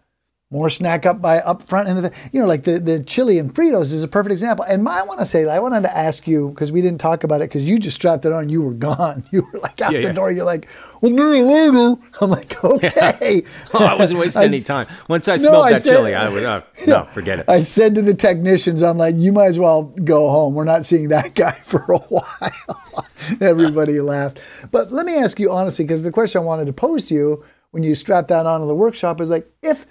[0.51, 3.53] More snack up by up front and the you know like the the chili and
[3.53, 4.65] Fritos is a perfect example.
[4.67, 7.23] And my, I want to say I wanted to ask you because we didn't talk
[7.23, 8.49] about it because you just strapped it on.
[8.49, 9.23] You were gone.
[9.31, 10.13] You were like out Yeah, the yeah.
[10.13, 10.31] door.
[10.31, 10.67] You're like,
[11.01, 11.99] well.
[12.19, 13.43] I'm like, okay.
[13.75, 14.87] Oh, I wasn't wasting I- any time.
[15.07, 17.45] Once I No, smelled I that said- chili, I would uh, no forget it.
[17.47, 20.55] I said to the technicians, I'm like, you might as well go home.
[20.55, 23.05] We're not seeing that guy for a while.
[23.39, 24.41] Everybody laughed.
[24.71, 27.43] But let me ask you honestly, because the question I wanted to pose to you
[27.71, 29.85] when you strap that on in the workshop is like, if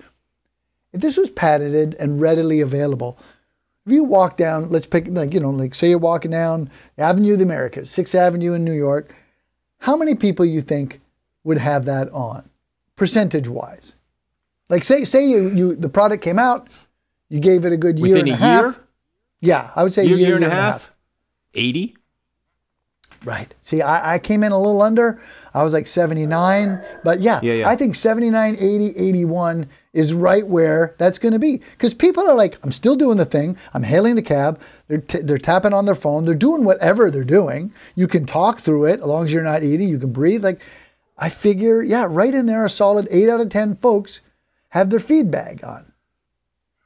[0.93, 3.19] if this was patented and readily available,
[3.87, 7.33] if you walk down, let's pick like, you know, like say you're walking down Avenue
[7.33, 9.15] of the Americas, Sixth Avenue in New York,
[9.79, 11.01] how many people you think
[11.45, 12.49] would have that on,
[12.97, 13.95] percentage wise?
[14.69, 16.69] Like say say you you the product came out,
[17.31, 18.63] you gave it a good year Within and a a half.
[18.63, 18.77] year?
[19.41, 20.93] Yeah, I would say year, year, year and a half,
[21.55, 21.97] eighty.
[23.25, 23.53] Right.
[23.63, 25.21] See, I, I came in a little under.
[25.53, 26.81] I was like 79.
[27.03, 27.69] But yeah, Yeah, yeah.
[27.69, 31.59] I think 79, 80, 81 is right where that's going to be.
[31.73, 33.57] Because people are like, I'm still doing the thing.
[33.73, 34.61] I'm hailing the cab.
[34.87, 36.25] They're, t- they're tapping on their phone.
[36.25, 37.73] They're doing whatever they're doing.
[37.95, 39.89] You can talk through it as long as you're not eating.
[39.89, 40.45] You can breathe.
[40.45, 40.61] Like,
[41.17, 44.21] I figure, yeah, right in there, a solid eight out of 10 folks
[44.71, 45.93] have their feed bag on.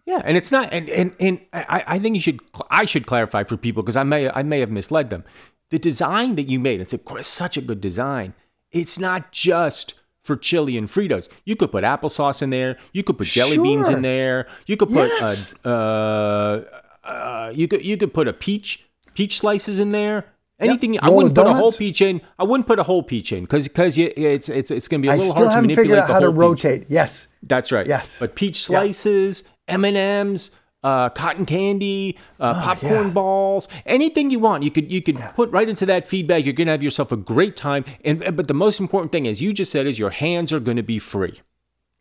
[0.05, 3.45] Yeah, and it's not, and and and I, I think you should, I should clarify
[3.45, 5.23] for people because I may, I may have misled them.
[5.71, 8.35] The design that you made, it's a such a good design.
[8.73, 11.29] It's not just for chili and Fritos.
[11.45, 12.77] You could put applesauce in there.
[12.93, 14.47] You could put jelly beans in there.
[14.67, 15.55] You could put, Yes.
[15.65, 20.27] uh, uh, uh, you could, you could put a peach, peach slices in there.
[20.61, 22.21] Anything I wouldn't put a whole peach in.
[22.39, 25.13] I wouldn't put a whole peach in because because it's it's it's going to be
[25.13, 26.65] a little hard to haven't manipulate figured out the how to whole peach.
[26.65, 26.85] rotate.
[26.89, 27.27] Yes.
[27.43, 27.85] That's right.
[27.85, 28.21] Yes.
[28.21, 33.11] But peach slices, M and M's, uh, cotton candy, uh, popcorn Oh, yeah.
[33.11, 36.45] balls, anything you want, you could you could put right into that feedback.
[36.45, 37.85] You're gonna have yourself a great time.
[38.05, 40.83] And but the most important thing, as you just said, is your hands are gonna
[40.83, 41.41] be free.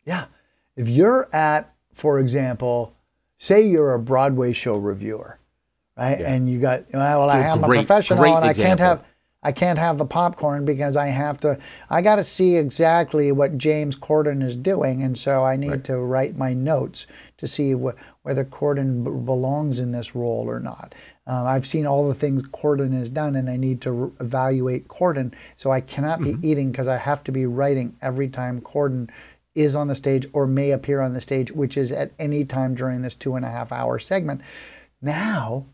[0.04, 0.24] Yeah.
[0.76, 2.94] If you're at, for example,
[3.38, 5.38] say you're a Broadway show reviewer,
[5.96, 6.20] right?
[6.20, 9.04] And you got well, I am a professional and I can't have
[9.44, 11.58] I can't have the popcorn because I have to
[11.90, 15.98] I got to see exactly what James Corden is doing and so I need to
[15.98, 17.06] write my notes
[17.38, 20.94] to see wh- whether Corden b- belongs in this role or not.
[21.26, 24.88] Um, I've seen all the things Corden has done and I need to re- evaluate
[24.88, 26.40] Corden so I cannot Mm-hmm.
[26.40, 29.10] be eating because I have to be writing every time Corden
[29.54, 32.74] is on the stage or may appear on the stage, which is at any time
[32.74, 34.40] during this two and a half hour segment.
[35.02, 35.66] Now,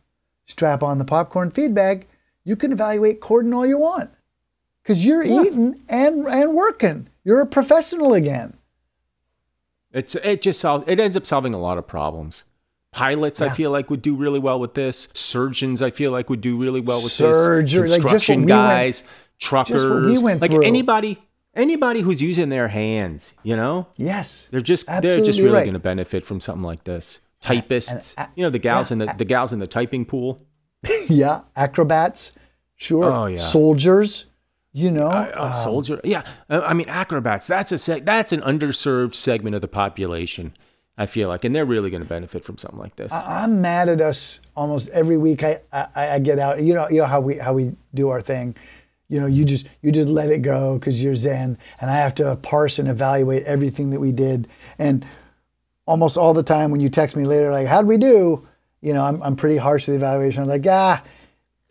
[0.47, 2.07] strap on the popcorn feed bag.
[2.45, 4.11] You can evaluate Corden all you want
[4.83, 7.09] because you're eating and and working.
[7.25, 8.58] You're a professional again.
[9.93, 12.45] It's it just solves it ends up solving a lot of problems.
[12.93, 15.09] Pilots, I feel like would do really well with this.
[15.13, 17.91] Surgeons, I feel like would do really well with Surgery, this.
[17.91, 19.05] like, just what Construction went- guys,
[19.39, 20.65] truckers, we went like through.
[20.65, 21.19] anybody,
[21.55, 25.65] anybody who's using their hands, you know, Yes, They're just they're just really right.
[25.65, 27.21] going to benefit from something like this.
[27.41, 28.95] Typists, and- you know, the gals yeah.
[28.95, 30.41] in the the gals in the typing pool.
[31.09, 31.43] yeah.
[31.57, 32.33] Acrobats,
[32.77, 33.05] sure.
[33.05, 33.37] Oh, yeah.
[33.37, 34.27] Soldiers,
[34.79, 35.09] you know.
[35.09, 36.23] Uh, soldier, yeah.
[36.49, 37.47] I mean, acrobats.
[37.47, 40.55] That's a seg- that's an underserved segment of the population.
[41.01, 43.13] I feel like, and they're really going to benefit from something like this.
[43.13, 45.45] I'm mad at us almost every week.
[45.45, 46.61] I, I I get out.
[46.61, 48.57] You know you know how we how we do our thing.
[49.09, 52.15] You know you just you just let it go because you're zen, and I have
[52.17, 54.49] to parse and evaluate everything that we did.
[54.79, 55.07] And
[55.87, 58.47] almost all the time when you text me later, like how'd we do?
[58.81, 60.43] You know I'm I'm pretty harsh with the evaluation.
[60.43, 61.03] I'm like ah,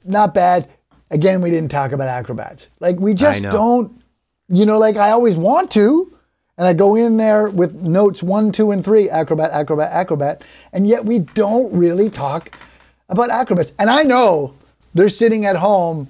[0.06, 0.70] not bad.
[1.10, 2.70] Again, we didn't talk about acrobats.
[2.80, 4.02] Like we just don't.
[4.50, 6.13] You know, like I always want to.
[6.58, 10.43] And I go in there with notes one, two, and three acrobat, acrobat, acrobat.
[10.74, 12.58] And yet we don't really talk
[13.10, 13.74] about acrobats.
[13.78, 14.56] And I know
[14.93, 16.08] they're sitting at home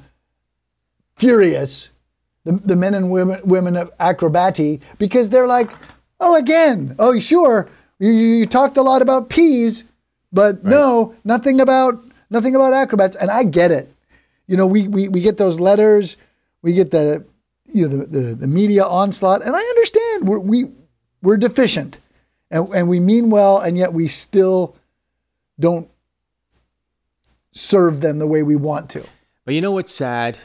[1.18, 1.92] furious,
[2.46, 5.70] the, the men and women, women of acrobati, because they're like,
[6.20, 9.84] oh, again, oh, sure, you, you you talked a lot about peas,
[10.32, 13.16] but no, nothing about nothing about acrobats.
[13.16, 13.92] And I get it.
[14.48, 16.18] You know, we, we, we get those letters,
[16.62, 17.26] we get the
[17.72, 20.66] you know the, the, the media onslaught, and I understand we're we
[21.22, 22.00] we're deficient,
[22.50, 24.76] and and we mean well, and yet we still
[25.60, 25.90] don't
[27.52, 29.04] serve them the way we want to.
[29.46, 30.38] but you know what's sad,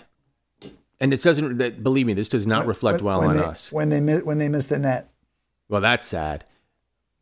[1.00, 1.58] and it doesn't.
[1.58, 3.72] That, believe me, this does not reflect well when on they, us.
[3.72, 5.08] when they when they miss the net.
[5.68, 6.44] Well, that's sad.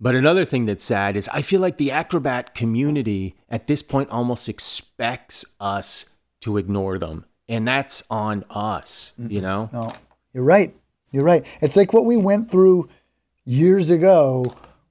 [0.03, 4.09] But another thing that's sad is I feel like the acrobat community at this point
[4.09, 7.25] almost expects us to ignore them.
[7.49, 9.71] And that's on us, you know?
[9.73, 9.93] No,
[10.33, 10.75] you're right.
[11.11, 11.45] You're right.
[11.61, 12.89] It's like what we went through
[13.45, 14.45] years ago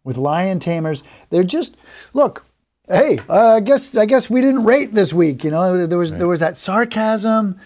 [0.04, 1.04] with lion tamers.
[1.30, 1.78] They're just
[2.14, 2.46] look.
[2.88, 5.44] Hey, uh, I guess I guess we didn't rate this week.
[5.44, 7.60] You know, there was there was that sarcasm,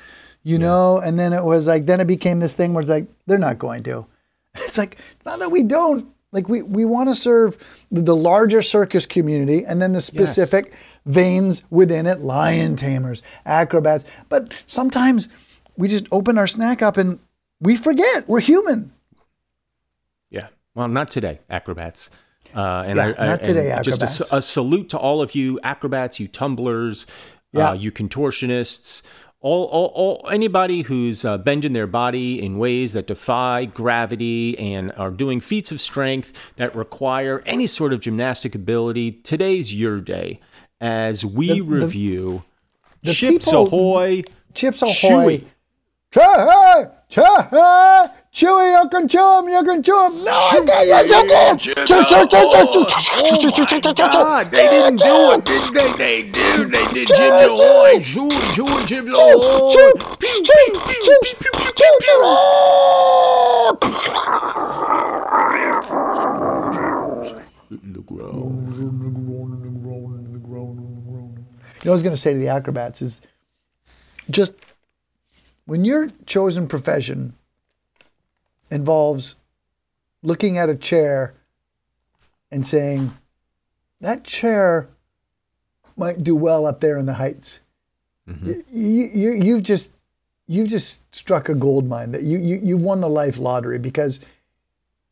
[0.44, 3.08] you know, and then it was like then it became this thing where it's like
[3.26, 4.06] they're not going to.
[4.56, 7.58] It's like not that we don't Like we, we want to serve
[7.92, 10.74] the, the larger circus community and then the specific
[11.06, 14.04] veins within it, lion tamers, acrobats.
[14.30, 15.30] But sometimes
[15.78, 17.20] we just open our snack up and
[17.62, 18.92] we forget we're human.
[20.32, 20.48] Yeah.
[20.76, 22.10] Well, not today, acrobats.
[22.56, 24.48] Uh, and Yeah, I, I, not today, and Just a s- acrobats.
[24.48, 27.06] a, salute to all of you acrobats, you tumblers,
[27.52, 27.70] Yeah.
[27.70, 29.02] uh, you contortionists,
[29.44, 34.92] all, all, all anybody who's uh, bending their body in ways that defy gravity and
[34.94, 39.12] are doing feats of strength that require any sort of gymnastic ability.
[39.12, 40.40] Today's your day
[40.82, 42.44] as we The- the- review
[43.04, 44.24] the Chips people- Ahoy.
[44.54, 44.92] Chips Ahoy.
[45.40, 45.44] Chewy.
[46.14, 50.24] Chewy, chewy, chewy, you can chew 'em, you can chew 'em.
[50.24, 51.58] No, I can't, yes, you can.
[51.58, 54.50] Chew, chew, chew, chew, chew, chew, ah, chew, chew, chew, chew, chew, chew.
[54.50, 55.90] they didn't do it, did they?
[55.98, 56.72] They did.
[56.72, 58.00] They did Chips Ahoy.
[58.02, 59.72] Chew, chew, Chips Ahoy.
[59.74, 60.66] Pew, pew, pew,
[61.04, 62.18] pew, pew, pew, pew.
[71.84, 73.22] You know, what I was going to say to the acrobats is
[74.30, 74.54] just
[75.66, 77.34] when your chosen profession
[78.74, 79.36] involves
[80.24, 81.36] looking at a chair
[82.52, 83.16] and saying,
[84.02, 84.90] that chair
[85.96, 87.60] might do well up there in the heights.
[88.28, 88.52] Mm-hmm.
[88.70, 89.94] You, you, you've just
[90.48, 92.12] you've just struck a gold mine.
[92.12, 94.20] That you, you you won the life lottery because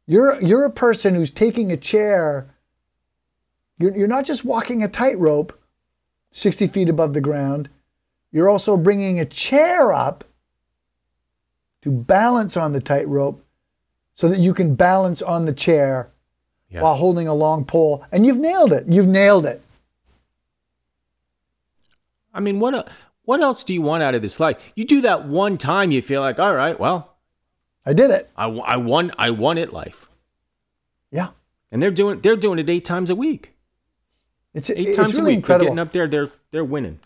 [0.08, 2.48] you're you're a person who's taking a chair.
[3.78, 5.58] You're, you're not just walking a tightrope
[6.32, 7.70] 60 feet above the ground.
[8.32, 10.24] You're also bringing a chair up
[11.82, 13.41] to balance on the tightrope
[14.22, 16.12] so that you can balance on the chair
[16.70, 16.84] Yeah.
[16.84, 18.06] while holding a long pole.
[18.12, 18.86] And you've nailed it.
[18.88, 19.64] You've nailed it.
[22.32, 22.88] I mean, what
[23.24, 24.72] what else do you want out of this life?
[24.76, 27.16] You do that one time, you feel like, all right, well,
[27.84, 28.30] I did it.
[28.38, 30.08] I, I won, I won it life,
[31.12, 31.30] Yeah.
[31.72, 33.54] and they're doing they're doing it eight times a week.
[34.54, 35.66] It's, Eight it's times really a week, they're incredible.
[35.66, 37.00] getting up there, they're they're winning.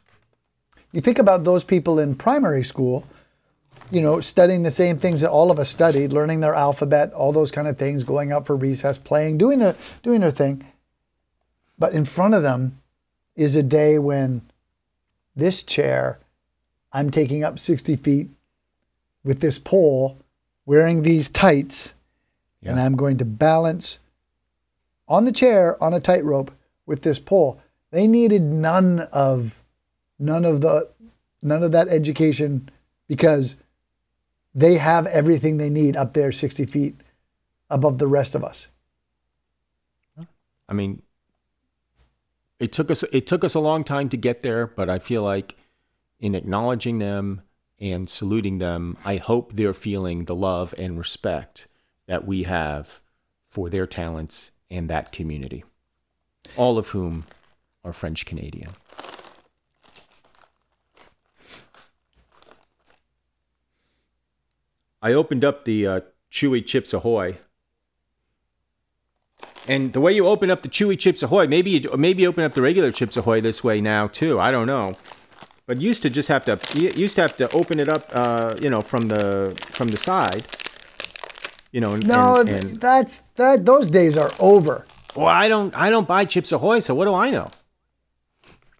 [0.91, 3.05] you think about those people in primary school,
[3.91, 7.31] you know, studying the same things that all of us studied, learning their alphabet, all
[7.31, 10.65] those kind of things, going out for recess, playing, doing their doing their thing.
[11.77, 12.81] But in front of them
[13.35, 14.41] is a day when
[15.35, 16.19] this chair,
[16.93, 18.29] I'm taking up 60 feet
[19.23, 20.17] with this pole,
[20.65, 21.93] wearing these tights,
[22.71, 23.99] and I'm going to balance
[25.07, 26.51] on the chair on a tightrope
[26.85, 27.61] with this pole.
[27.91, 29.61] They needed none of
[30.17, 30.89] none of the
[31.41, 32.69] none of that education
[33.07, 33.57] because
[34.55, 36.95] they have everything they need up there 60 feet
[37.69, 38.69] above the rest of us.
[40.67, 41.03] I mean,
[42.57, 45.21] it took us it took us a long time to get there, but I feel
[45.21, 45.55] like
[46.19, 47.41] in acknowledging them
[47.79, 51.67] and saluting them, I hope they're feeling the love and respect
[52.07, 53.01] that we have
[53.49, 55.63] for their talents and that community.
[56.55, 57.25] All of whom
[57.83, 58.71] are French Canadian.
[65.05, 65.99] I opened up the uh,
[66.31, 67.37] Chewy Chips Ahoy
[69.67, 72.53] and the way you open up the chewy Chips Ahoy, maybe you, maybe open up
[72.53, 74.39] the regular Chips Ahoy this way now too.
[74.39, 74.95] I don't know,
[75.65, 78.69] but used to just have to used to have to open it up, uh, you
[78.69, 80.45] know, from the from the side.
[81.71, 84.85] You know, and, No, and, and that's that those days are over.
[85.15, 87.49] well, I don't I don't buy Chips Ahoy, so what do I know?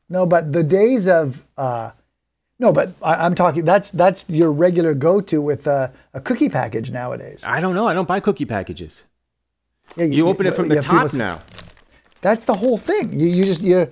[0.07, 1.91] No, but the days of uh,
[2.59, 3.65] no, but I, I'm talking.
[3.65, 7.43] That's that's your regular go-to with uh, a cookie package nowadays.
[7.45, 7.87] I don't know.
[7.87, 9.03] I don't buy cookie packages.
[9.97, 11.41] Yeah, You open it from the you people top now.
[12.21, 13.13] That's the whole thing.
[13.17, 13.91] You you just you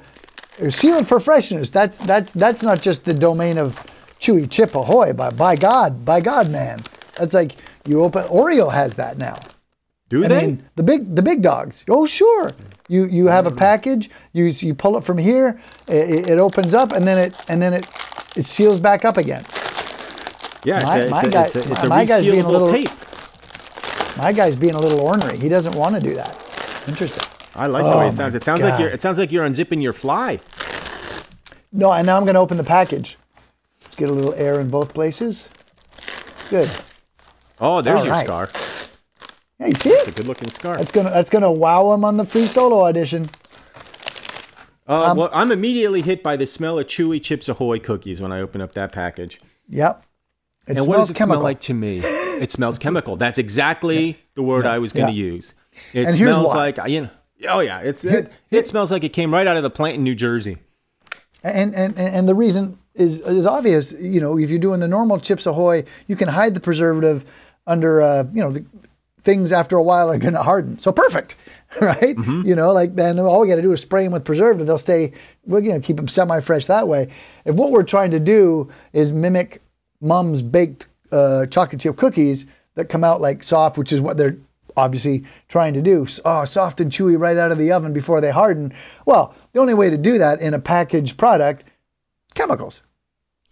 [0.60, 1.70] you're sealing for freshness.
[1.70, 3.76] That's that's that's not just the domain of
[4.20, 5.14] Chewy Chip Ahoy.
[5.14, 6.82] By by God, by God, man.
[7.18, 9.40] That's like you open Oreo has that now.
[10.10, 10.48] Do I they?
[10.48, 11.84] mean, the big the big dogs.
[11.90, 12.54] Oh, sure.
[12.94, 13.58] You you have a mm.
[13.58, 14.12] package.
[14.34, 15.60] You you pull it from here.
[15.88, 17.88] It, it opens up, and then it and then it
[18.36, 19.44] it seals back up again.
[20.64, 22.46] yeah, my- it's a, my it's a, guy- it's a, it's a my guy's being
[22.46, 22.90] a little- tape.
[24.16, 25.40] My guy's being a little ornery.
[25.40, 26.36] He doesn't want to do that.
[26.88, 27.26] Interesting.
[27.56, 28.36] I like the way Oh it sounds.
[28.36, 30.40] It sounds like you're it sounds like you're unzipping your fly.
[31.72, 33.18] No, and now I'm going to open the package.
[33.82, 35.50] Let's get a little air in both places.
[36.52, 36.70] Good.
[37.60, 38.28] Oh, there's All your right.
[38.28, 38.50] scar.
[39.60, 40.78] Yeah, you see It's a good looking scar.
[40.78, 43.30] That's gonna that's gonna wow him on the free solo audition.
[44.88, 48.32] Uh, Um, well, I'm immediately hit by the smell of chewy Chips Ahoy cookies when
[48.32, 49.40] I open up that package.
[49.70, 50.04] Yep.
[50.68, 51.42] It and what does it chemical.
[51.42, 52.02] smell like to me?
[52.42, 53.16] It smells chemical.
[53.16, 55.34] That's exactly the word I was going to yeah.
[55.34, 55.54] use.
[55.94, 56.56] It And here's smells why.
[56.56, 57.10] like you know.
[57.48, 60.04] Oh yeah, it's it, it smells like it came right out of the plant in
[60.04, 60.58] New Jersey.
[61.44, 63.94] And, and and the reason is is obvious.
[63.94, 67.24] You know, if you're doing the normal Chips Ahoy, you can hide the preservative
[67.68, 68.66] under uh, you know the
[69.24, 70.80] things after a while are going to harden.
[70.80, 71.36] So perfect,
[71.82, 72.16] right?
[72.18, 74.68] You know, like then all we got to do is spray them with preservative.
[74.68, 75.14] They'll stay.
[75.46, 77.10] We're going to keep them semi-fresh that way.
[77.46, 79.62] If what we're trying to do is mimic
[80.02, 84.36] mom's baked uh, chocolate chip cookies that come out like soft, which is what they're
[84.76, 88.32] obviously trying to do, oh, soft and chewy right out of the oven before they
[88.32, 88.74] harden.
[89.06, 91.64] Well, the only way to do that in a packaged product,
[92.34, 92.82] chemicals.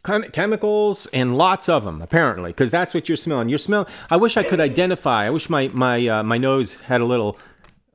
[0.03, 4.17] Chem- chemicals and lots of them apparently because that's what you're smelling you're smelling i
[4.17, 7.37] wish i could identify i wish my my uh, my nose had a little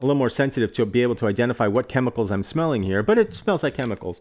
[0.00, 3.18] a little more sensitive to be able to identify what chemicals i'm smelling here but
[3.18, 4.20] it smells like chemicals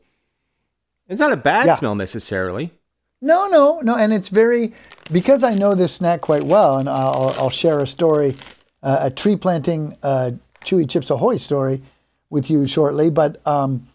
[1.07, 1.75] it's not a bad Yeah.
[1.75, 2.71] smell necessarily
[3.21, 4.73] No, no, no, and it's very
[5.11, 8.33] because I know this snack quite well, and I'll, I'll share a story,
[8.81, 10.31] uh, a tree planting uh,
[10.65, 11.81] Chewy Chips Ahoy story
[12.29, 13.09] with you shortly.
[13.11, 13.87] But um,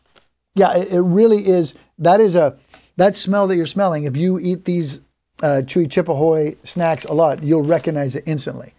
[0.55, 1.75] yeah, it, it really is.
[1.99, 2.57] That is a
[3.01, 4.05] that smell that you're smelling.
[4.05, 5.01] If you eat these
[5.43, 8.75] uh, Chewy Chip Ahoy snacks a lot, you'll recognize it instantly.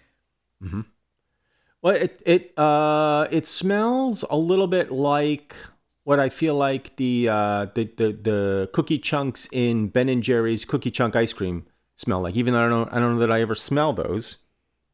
[1.81, 5.55] Well, it it uh it smells a little bit like
[6.03, 10.63] what I feel like the uh the the, the cookie chunks in Ben and Jerry's
[10.65, 12.35] cookie chunk ice cream smell like.
[12.35, 14.37] Even though I don't I don't know that I ever smell those.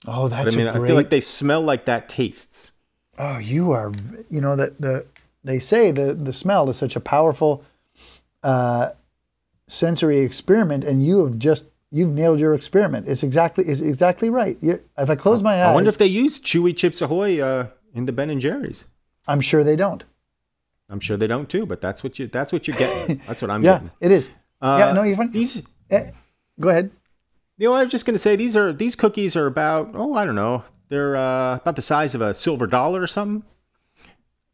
[0.07, 0.87] Oh, But that's I mean, a I great.
[0.87, 2.71] feel like they smell like that tastes.
[3.17, 3.91] Oh, you are.
[4.29, 5.05] You know that the
[5.43, 7.65] they say the the smell is such a powerful
[8.43, 8.91] uh,
[9.67, 13.07] sensory experiment, and you have just you've nailed your experiment.
[13.07, 14.57] It's exactly it's exactly right.
[14.61, 17.67] You, if I close my eyes, I wonder if they use Chewy Chips Ahoy uh,
[17.93, 18.85] in the Ben and Jerry's.
[19.27, 20.03] I'm sure they don't.
[20.89, 23.21] I'm sure they don't too, but that's what you that's what you're getting.
[23.27, 23.91] That's what I'm Yeah, getting.
[23.99, 24.29] it is.
[24.61, 25.31] Uh, yeah, no, you're fine.
[25.31, 26.11] These, Eh,
[26.59, 26.91] go ahead.
[27.57, 30.23] you know, I was just gonna say these are these cookies are about oh I
[30.25, 33.43] don't know they're uh, about the size of a silver dollar or something.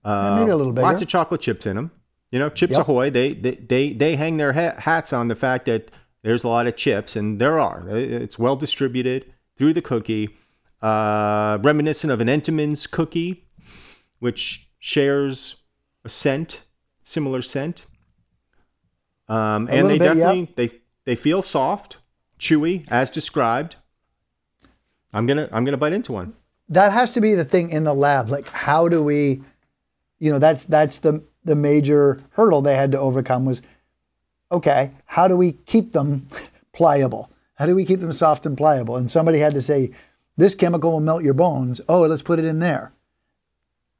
[0.03, 0.87] Yeah, maybe a little bigger.
[0.87, 1.91] Lots of chocolate chips in them.
[2.33, 2.81] You know, Chips Yep.
[2.81, 3.09] Ahoy.
[3.11, 5.91] They they they they hang their hats on the fact that
[6.23, 7.83] there's a lot of chips, and there are.
[7.89, 10.29] It's well distributed through the cookie,
[10.81, 13.45] uh, reminiscent of an Entenmann's cookie,
[14.17, 15.57] which shares
[16.03, 16.61] a scent,
[17.03, 17.85] similar scent.
[19.27, 20.71] Um, and they bit, definitely they
[21.05, 21.97] they feel soft,
[22.39, 23.75] chewy as described.
[25.13, 26.33] I'm gonna I'm gonna bite into one.
[26.69, 28.29] that has to be the thing in the lab.
[28.29, 29.43] Like, how do we,
[30.17, 33.61] you know, that's that's the the major hurdle they had to overcome was,
[34.51, 36.27] okay, how do we keep them
[36.73, 37.29] pliable?
[37.55, 38.95] How do we keep them soft and pliable?
[38.95, 39.91] And somebody had to say,
[40.37, 41.79] this chemical will melt your bones.
[41.87, 42.91] Oh, let's put it in there.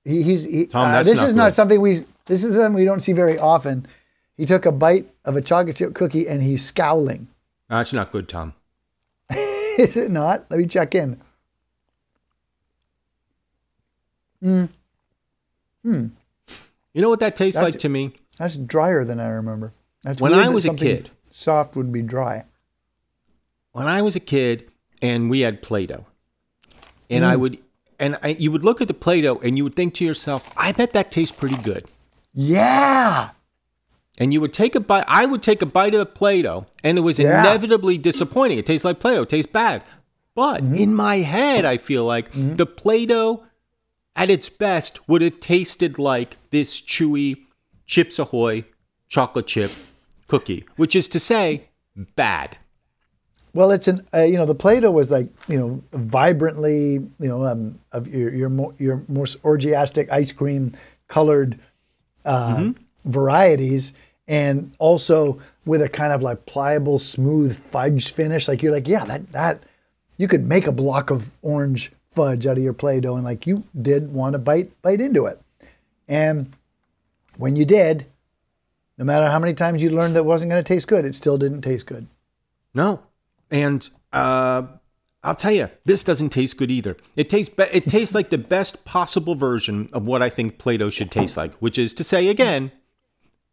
[0.04, 2.86] He, he's he, Tom, uh, this not is not something we this is something we
[2.86, 3.88] don't see very often.
[4.36, 7.28] He took a bite of a chocolate chip cookie and he's scowling.
[7.70, 8.54] That's not good, Tom.
[9.30, 10.46] is it not?
[10.50, 11.22] Let me check in.
[16.94, 18.14] You know what that tastes That's- like to me?
[18.38, 19.74] That's drier than I remember.
[20.04, 22.44] That's When I was a kid- soft would be dry.
[23.72, 24.70] when I was a kid
[25.02, 26.06] and we had Play-Doh,
[27.10, 27.28] and Mm.
[27.28, 27.58] I would,
[28.00, 30.72] and I, you would look at the Play-Doh and you would think to yourself, I
[30.72, 31.86] bet that tastes pretty good.
[32.34, 33.30] Yeah.
[34.20, 35.06] And you would take a bite.
[35.08, 37.40] I would take a bite of the Play-Doh, and it was Yeah.
[37.42, 38.60] inevitably disappointing.
[38.60, 39.24] It tastes like Play-Doh.
[39.24, 39.84] It tastes bad.
[40.36, 40.76] But Mm-hmm.
[40.76, 43.44] in my head, I feel like the Play-Doh,
[44.16, 47.38] at its best, would have tasted like this chewy
[47.86, 48.66] Chips Ahoy
[49.10, 49.72] chocolate chip
[50.28, 51.70] cookie, which is to say,
[52.16, 52.58] bad.
[53.54, 57.46] Well, it's an uh, you know the Play-Doh was like you know vibrantly you know
[57.46, 60.74] um, of your your more your more orgiastic ice cream
[61.08, 61.60] colored
[62.26, 62.72] uh,
[63.06, 63.94] varieties,
[64.28, 68.48] and also with a kind of like pliable, smooth fudge finish.
[68.48, 69.64] Like you're like, yeah, that that
[70.18, 73.64] you could make a block of orange fudge out of your Play-Doh, and like you
[73.80, 75.40] did want to bite bite into it,
[76.08, 76.54] and
[77.38, 78.06] when you did,
[78.98, 81.38] no matter how many times you learned that wasn't going to taste good, it still
[81.38, 82.08] didn't taste good.
[82.74, 83.02] No,
[83.50, 84.64] and uh,
[85.24, 86.98] I'll tell you, this doesn't taste good either.
[87.16, 90.90] It tastes be- it tastes like the best possible version of what I think Play-Doh
[90.90, 92.72] should taste like, which is to say again,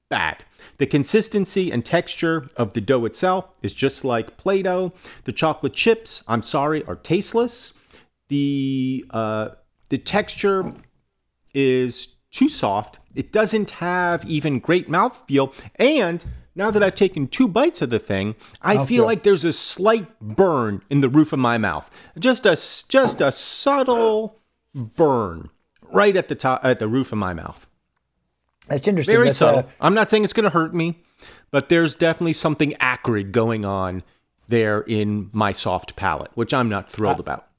[0.08, 0.44] bad.
[0.78, 4.92] The consistency and texture of the dough itself is just like Play-Doh.
[5.24, 7.78] The chocolate chips, I'm sorry, are tasteless.
[8.30, 9.48] The uh,
[9.88, 10.72] the texture
[11.52, 13.00] is too soft.
[13.14, 15.52] It doesn't have even great mouthfeel.
[15.76, 19.52] And now that I've taken two bites of the thing, I feel like there's a
[19.52, 21.90] slight burn in the roof of my mouth.
[22.18, 22.52] Just a
[22.88, 24.40] just a subtle
[24.74, 25.50] burn
[25.92, 27.66] right at the top at the roof of my mouth.
[28.68, 29.12] That's interesting.
[29.12, 29.60] Very That's, subtle.
[29.60, 31.02] uh, I'm not saying it's going to hurt me,
[31.50, 34.04] but there's definitely something acrid going on
[34.46, 37.49] there in my soft palate, which I'm not thrilled about.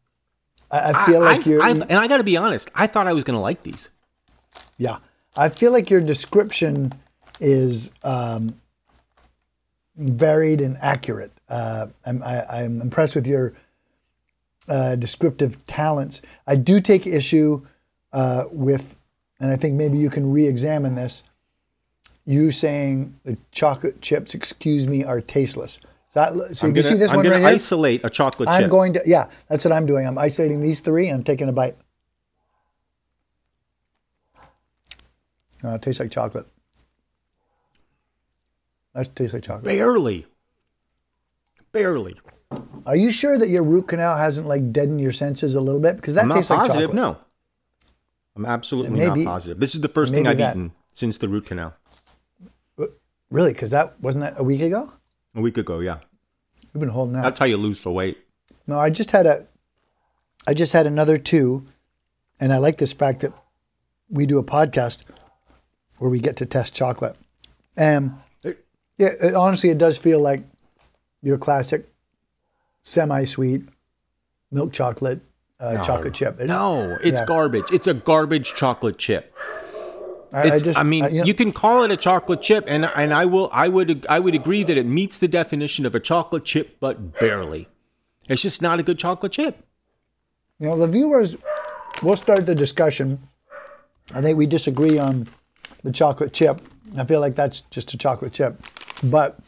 [0.71, 1.61] I, I feel like you're.
[1.61, 3.89] I- and I got to be honest, I thought I was going to like these.
[4.77, 4.97] yeah,
[5.35, 6.93] I feel like your description
[7.39, 8.55] is um,
[9.95, 11.31] varied and accurate.
[11.49, 13.53] Uh, I'm, I, I'm impressed with your
[14.67, 16.21] uh, descriptive talents.
[16.47, 17.65] I do take issue
[18.13, 18.95] uh, with,
[19.39, 21.23] and I think maybe you can re-examine this.
[22.25, 25.79] You saying the chocolate chips, excuse me, are tasteless.
[26.13, 28.09] So, I- so I'm if you gonna, see this I'm one right here, isolate a
[28.09, 28.71] chocolate I'm chip.
[28.71, 30.05] going to, yeah, that's what I'm doing.
[30.05, 31.77] I'm isolating these three and I'm taking a bite.
[35.63, 36.47] Uh, it tastes like chocolate.
[38.93, 39.63] That tastes like chocolate.
[39.65, 40.25] barely,
[41.71, 42.15] barely.
[42.85, 45.95] Are you sure that your root canal hasn't like deadened your senses a little bit?
[45.95, 46.89] Because that I'm not tastes like positive.
[46.89, 46.95] chocolate.
[46.95, 47.17] no,
[48.35, 49.59] I'm absolutely Maybe- not positive.
[49.59, 51.73] This is the first thing I've that- eaten since the root canal
[53.29, 53.53] Really?
[53.53, 54.91] Because that wasn't that a week ago?
[55.35, 55.79] A week ago.
[55.79, 55.99] Yeah,
[56.73, 57.23] We've been holding out.
[57.23, 58.17] that's how you lose the weight.
[58.67, 59.45] No, I just had a,
[60.47, 61.65] I just had another two,
[62.39, 63.33] and I like this fact that
[64.09, 65.05] we do a podcast
[65.97, 67.15] where we get to test chocolate,
[67.77, 68.13] and
[68.43, 68.53] yeah,
[69.19, 70.43] it, honestly, it does feel like
[71.23, 71.87] your classic
[72.83, 73.63] semi-sweet
[74.51, 75.21] milk chocolate
[75.59, 76.39] uh, chocolate chip.
[76.39, 77.25] It- No, it's Yeah.
[77.27, 77.65] garbage.
[77.71, 79.31] It's a garbage chocolate chip.
[80.33, 82.63] I, I just, I mean, I- you know- you can call it a chocolate chip,
[82.67, 85.93] and and I will, I would, I would agree that it meets the definition of
[85.95, 87.67] a chocolate chip, but barely.
[88.29, 89.65] It's just not a good chocolate chip.
[90.59, 91.35] You know, the viewers,
[92.03, 93.27] we'll start the discussion.
[94.13, 95.27] I think we disagree on
[95.83, 96.61] the chocolate chip.
[96.97, 98.61] I feel like that's just a chocolate chip,
[99.03, 99.39] but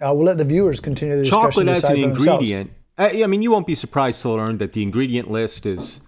[0.00, 1.50] uh, we'll let the viewers continue the discussion.
[1.50, 2.70] Chocolate as an ingredient.
[2.96, 6.00] I, I mean, you won't be surprised to learn that the ingredient list is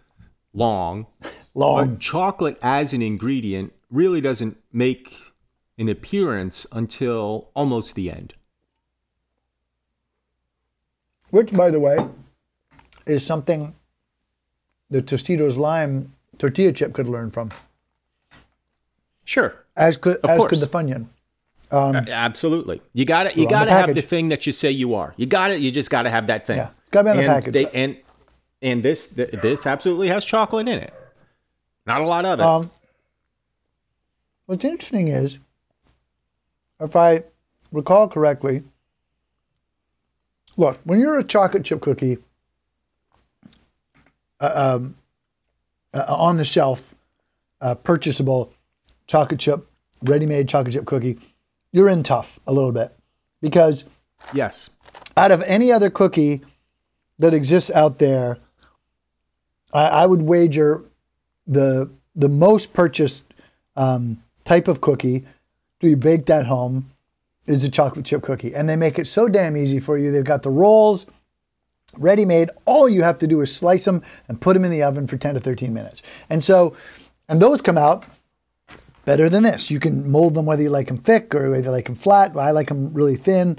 [0.55, 1.07] long.
[1.55, 1.91] Long.
[1.91, 5.15] But chocolate as an ingredient really doesn't make
[5.79, 8.35] an appearance until almost the end.
[11.31, 11.99] Which, by the way,
[13.07, 13.75] is something
[14.91, 17.51] the Tostitos lime tortilla chip could learn from,
[19.25, 19.55] Sure.
[19.77, 20.51] as could Of as course.
[20.51, 21.07] could the Funyun.
[21.71, 22.83] A- Absolutely.
[22.93, 25.15] You got to you got the to have the thing that you say you are.
[25.17, 25.61] You got it.
[25.61, 26.59] You just got to have that thing.
[26.59, 27.53] Yeah, it's gotta be on the and package.
[27.55, 27.97] They, and
[28.61, 30.93] and this th- this absolutely has chocolate in it.
[31.87, 32.43] Not a lot of it.
[32.45, 32.71] Um,
[34.47, 35.39] what's interesting is,
[36.81, 37.25] if I
[37.71, 38.65] recall correctly,
[40.57, 42.19] look, when you're a chocolate chip cookie
[44.41, 44.97] uh, um,
[45.95, 46.95] uh, on the shelf,
[47.61, 48.53] uh, purchasable
[49.07, 49.67] chocolate chip,
[50.03, 51.19] ready made chocolate chip cookie,
[51.71, 52.95] you're in tough a little bit
[53.41, 53.85] because
[54.35, 54.71] yes.
[55.17, 56.41] out of any other cookie
[57.19, 58.39] that exists out there,
[59.73, 60.83] I, I would wager
[61.47, 63.25] the the most purchased
[63.75, 66.91] um, type of cookie to be baked at home
[67.47, 70.13] is the chocolate chip cookie, and they make it so damn easy for you.
[70.13, 71.07] They've got the rolls
[71.99, 72.51] ready made.
[72.65, 75.17] All you have to do is slice them and put them in the oven for
[75.17, 76.03] 10 to 13 minutes.
[76.31, 76.77] And so,
[77.29, 78.05] and those come out
[79.05, 79.71] better than this.
[79.71, 82.37] You can mold them whether you like them thick or whether you like them flat.
[82.37, 83.59] I like them really thin.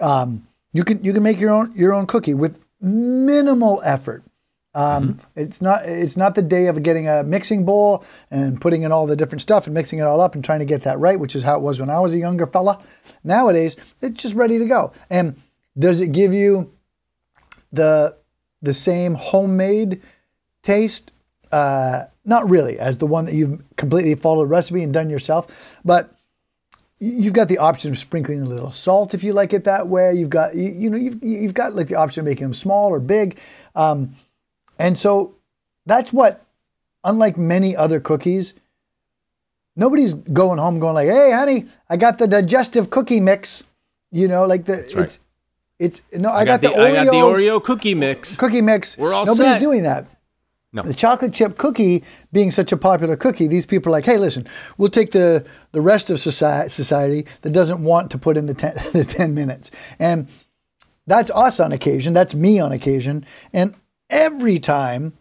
[0.00, 4.24] Um, you can you can make your own your own cookie with minimal effort.
[4.74, 8.92] Um, It's not it's not the day of getting a mixing bowl and putting in
[8.92, 11.18] all the different stuff and mixing it all up and trying to get that right,
[11.18, 12.78] which is how it was when I was a younger fella.
[13.24, 14.92] Nowadays, it's just ready to go.
[15.08, 15.36] And
[15.78, 16.72] does it give you
[17.72, 18.16] the
[18.62, 20.00] the same homemade
[20.62, 21.12] taste?
[21.50, 25.78] Uh, not really, as the one that you've completely followed the recipe and done yourself,
[25.84, 26.12] but
[27.00, 30.14] you've got the option of sprinkling a little salt if you like it that way.
[30.14, 32.90] You've got you, you know you've you've got like the option of making them small
[32.90, 33.38] or big,
[33.74, 34.14] um,
[34.80, 35.34] and so
[35.86, 36.46] that's what.
[37.02, 38.52] Unlike many other cookies,
[39.74, 43.64] nobody's going home going like, "Hey, honey, I got the digestive cookie mix."
[44.10, 45.04] You know, like the right.
[45.04, 45.18] it's
[45.78, 48.36] it's no, I, I got, the, I got the Oreo Oreo cookie mix.
[48.36, 48.98] cookie mix.
[48.98, 49.60] We're all Nobody's set.
[49.60, 50.06] doing that.
[50.72, 50.82] No.
[50.82, 54.46] The chocolate chip cookie being such a popular cookie, these people are like, hey, listen,
[54.78, 58.54] we'll take the, the rest of soci- society that doesn't want to put in the
[58.54, 59.72] 10, the 10 minutes.
[59.98, 60.28] And
[61.08, 62.12] that's us on occasion.
[62.12, 63.26] That's me on occasion.
[63.52, 63.74] And
[64.10, 65.14] every time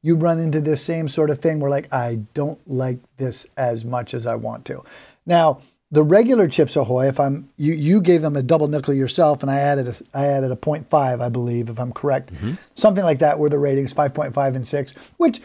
[0.00, 3.84] you run into this same sort of thing where, like, I don't like this as
[3.84, 4.84] much as I want to.
[5.26, 5.60] Now,
[5.90, 9.50] the regular Chips Ahoy, if I'm you, you gave them a double nickel yourself, and
[9.50, 12.30] I added a, I added a 0.5, I believe, if I'm correct,
[12.74, 15.40] something like that, were the ratings 5.5 and 6, which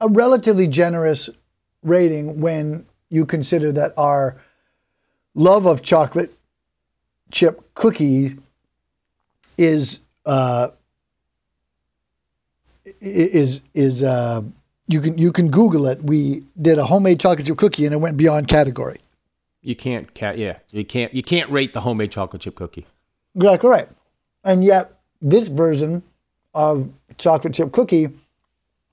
[0.00, 1.28] a relatively generous
[1.82, 4.40] rating when you consider that our
[5.34, 6.32] love of chocolate
[7.30, 8.36] chip cookies
[9.58, 10.68] is uh,
[13.00, 14.42] is is uh,
[14.88, 16.02] you can you can Google it.
[16.02, 18.98] We did a homemade chocolate chip cookie, and it went beyond category.
[19.60, 20.58] You can't cat yeah.
[20.70, 22.86] You can't you can't rate the homemade chocolate chip cookie.
[23.34, 23.88] Exactly right.
[24.44, 26.02] And yet, this version
[26.54, 28.10] of chocolate chip cookie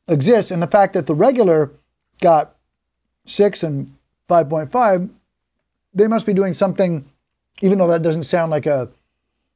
[0.07, 1.71] exists, and the fact that the regular
[2.21, 2.55] got
[3.25, 3.91] six and
[4.27, 5.09] five point five,
[5.93, 7.05] they must be doing something.
[7.61, 8.89] Even though that doesn't sound like a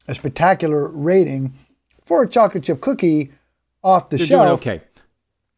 [0.08, 1.54] a spectacular rating,
[2.04, 3.32] for a chocolate chip cookie
[3.84, 4.86] off the They're shelf, doing okay.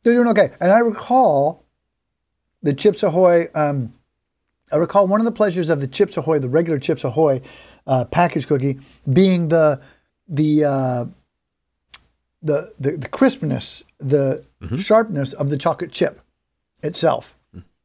[0.03, 0.51] they're doing okay.
[0.59, 1.63] And I recall
[2.63, 3.45] the Chips Ahoy.
[3.53, 3.93] Um,
[4.71, 7.41] I recall one of the pleasures of the Chips Ahoy, the regular Chips Ahoy
[7.88, 8.80] uh, package cookie,
[9.11, 9.82] being the
[10.28, 11.05] the uh,
[12.41, 14.43] the, the the crispness, the
[14.78, 16.21] sharpness of the chocolate chip
[16.82, 17.38] itself,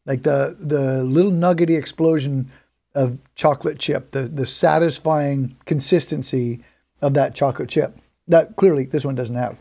[0.07, 2.51] like the the little nuggety explosion
[2.95, 6.65] of chocolate chip, the the satisfying consistency
[7.03, 7.99] of that chocolate chip.
[8.29, 9.61] That clearly this one doesn't have.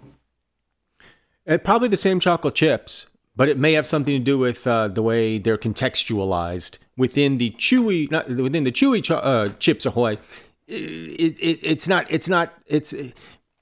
[1.50, 4.88] Uh, probably the same chocolate chips, but it may have something to do with uh,
[4.88, 10.20] the way they're contextualized within the chewy, not within the chewy cho- uh, chips Ahoy.
[10.68, 12.06] It, it, it's not.
[12.12, 12.54] It's not.
[12.68, 12.94] It's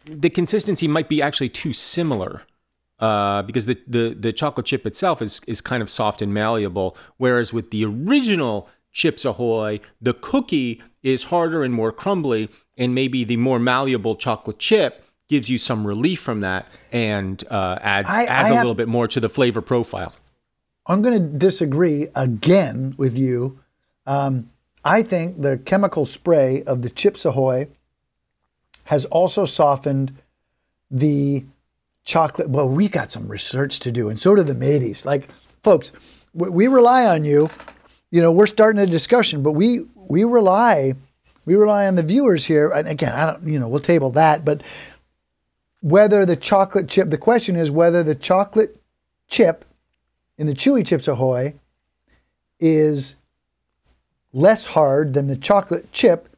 [0.06, 2.44] the consistency might be actually too similar.
[3.00, 6.98] Uh, because the, the, the chocolate chip itself is, is kind of soft and malleable,
[7.18, 13.24] whereas with the original Chips Ahoy, the cookie is harder and more crumbly, and maybe
[13.24, 18.24] the more malleable chocolate chip gives you some relief from that and uh, adds I-
[18.26, 20.14] adds I a have- little bit more to the flavor profile.
[20.90, 23.60] I'm going to disagree again with you.
[24.06, 24.50] Um,
[24.86, 27.68] I think the chemical spray of the Chips Ahoy
[28.86, 30.16] has also softened
[30.90, 31.44] the
[32.06, 32.50] chocolate.
[32.50, 35.06] Well, we got some research to do, and so do the mateys.
[35.06, 35.30] Like,
[35.62, 35.92] folks,
[36.34, 37.50] we, we rely on you.
[38.12, 40.94] You know, we're starting a discussion, but we we rely
[41.44, 42.70] we rely on the viewers here.
[42.70, 43.44] And again, I don't.
[43.44, 44.62] You know, we'll table that, but
[45.82, 47.10] whether the chocolate chip.
[47.10, 48.82] The question is whether the chocolate
[49.28, 49.66] chip
[50.38, 51.54] in the Chewy Chips Ahoy
[52.60, 53.16] is
[54.34, 56.30] less hard than the chocolate chip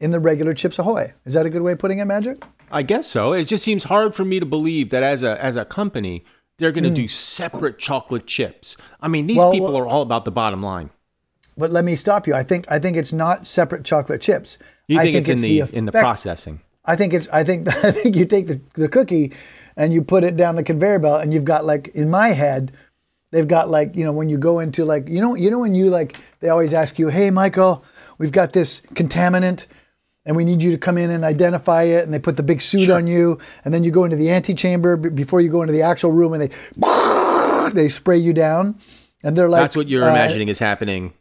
[0.00, 1.12] in the regular Chips Ahoy.
[1.24, 2.44] Is that a good way of putting it, Magic?
[2.70, 3.32] I guess so.
[3.32, 6.24] It just seems hard for me to believe that as a as a company
[6.58, 6.94] they're going to hmm.
[6.96, 8.76] do separate chocolate chips.
[9.00, 9.36] I mean, these.
[9.36, 10.90] Well, people well- are all about the bottom line.
[11.56, 12.34] But let me stop you.
[12.34, 14.58] I think I think it's not separate chocolate chips.
[14.86, 16.60] You I think, it's in the, in the processing?
[16.88, 19.32] I think it's I think I think you take the, the cookie
[19.76, 22.72] and you put it down the conveyor belt and you've got like in my head,
[23.30, 25.74] they've got like, you know, when you go into like you know you know when
[25.74, 27.84] you like they always ask you, Hey Michael,
[28.18, 29.66] we've got this contaminant
[30.24, 32.60] and we need you to come in and identify it and they put the big
[32.60, 35.72] suit on you and then you go into the antechamber b- before you go into
[35.72, 36.50] the actual room and they
[37.74, 38.78] they spray you down
[39.22, 41.12] and they're like That's what you're uh, imagining is happening.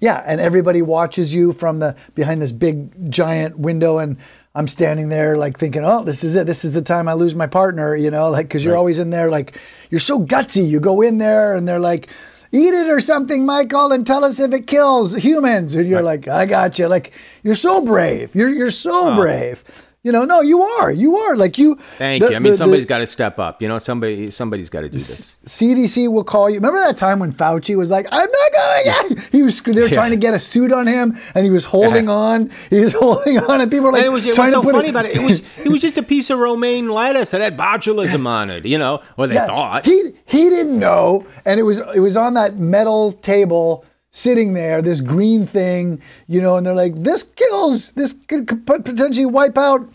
[0.00, 4.16] yeah, and everybody watches you from the behind this big giant window, and
[4.54, 6.46] I'm standing there like thinking, "Oh, this is it.
[6.46, 9.10] This is the time I lose my partner." You know, like because you're always in
[9.10, 9.58] there, like
[9.90, 10.68] you're so gutsy.
[10.68, 12.08] You go in there, and they're like,
[12.52, 16.28] "Eat it or something, Michael, and tell us if it kills humans." And you're like,
[16.28, 18.34] "I got you." Like you're so brave.
[18.34, 19.64] You're you're so brave.
[20.04, 20.90] You know, no, you are.
[20.90, 21.76] You are like you.
[21.96, 22.36] Thank the- you.
[22.36, 23.62] I mean, the- somebody's got to step up.
[23.62, 25.36] You know, somebody somebody's got to do this.
[25.44, 26.56] CDC will call you.
[26.56, 29.60] Remember that time when Fauci was like, "I'm not going." in." He was.
[29.60, 32.18] They were trying to get a suit on him, and he was holding uh-huh.
[32.18, 32.50] on.
[32.68, 34.60] He was holding on, and people were like, and it was, it was so to
[34.60, 35.16] put funny about it.
[35.16, 38.66] It was it was just a piece of romaine lettuce that had botulism on it,
[38.66, 39.84] you know, or they Yeah, thought.
[39.86, 44.80] he he didn't know, and it was it was on that metal table sitting there,
[44.80, 47.92] this green thing, you know, and they're like, "This kills.
[47.92, 49.88] This could potentially wipe out."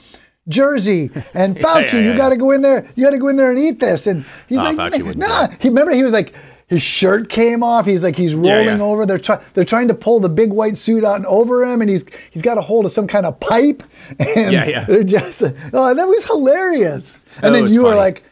[0.50, 2.18] Jersey and Fauci, yeah, you yeah.
[2.18, 2.88] got to go in there.
[2.96, 4.08] You got to go in there and eat this.
[4.08, 5.50] And he's like, Fauci nah.
[5.60, 6.34] He remember he was like,
[6.68, 7.86] his shirt came off.
[7.86, 8.84] He's like, he's rolling yeah.
[8.84, 9.06] over.
[9.06, 12.06] They're trying, they're trying to pull the big white suit and over him, and he's
[12.32, 13.84] he's got a hold of some kind of pipe.
[14.20, 14.86] And Yeah, yeah.
[14.86, 15.42] they're just,
[15.74, 17.20] oh, that was hilarious.
[17.42, 18.00] And That then you were funny.
[18.00, 18.24] like,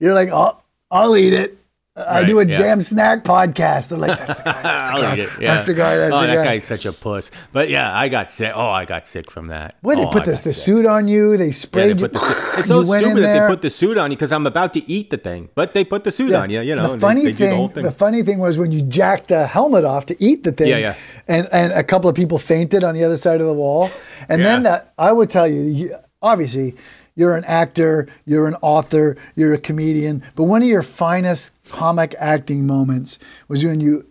[0.00, 0.58] you're like, oh,
[0.90, 1.58] I'll eat it.
[1.94, 2.56] I do a yeah.
[2.56, 3.88] damn snack podcast.
[3.88, 4.62] They're like, that's the guy.
[4.62, 5.12] That's the oh, guy.
[5.12, 5.28] eat it.
[5.38, 5.54] Yeah.
[5.54, 5.96] That's the guy.
[5.98, 6.44] That's oh, the that guy.
[6.44, 7.30] guy's such a puss.
[7.52, 8.50] But yeah, I got sick.
[8.54, 9.76] Oh, I got sick from that.
[9.82, 11.36] They oh, put I this, the suit on you.
[11.36, 12.08] They Yeah, sprayed they you.
[12.08, 12.20] put the.
[12.58, 13.46] It's so stupid that there.
[13.46, 15.84] they put the suit on you because I'm about to eat the thing, but they
[15.84, 16.60] put the suit on you.
[16.62, 17.84] You know, the funny they, they the thing, thing.
[17.84, 20.78] the funny thing was when you jacked the helmet off to eat the thing, Yeah,
[20.78, 20.94] yeah.
[21.28, 23.90] and and a couple of people fainted on the other side of the wall,
[24.30, 26.74] and then that I would tell you, obviously.
[27.14, 32.14] You're an actor, you're an author, you're a comedian, but one of your finest comic
[32.18, 34.06] acting moments was when you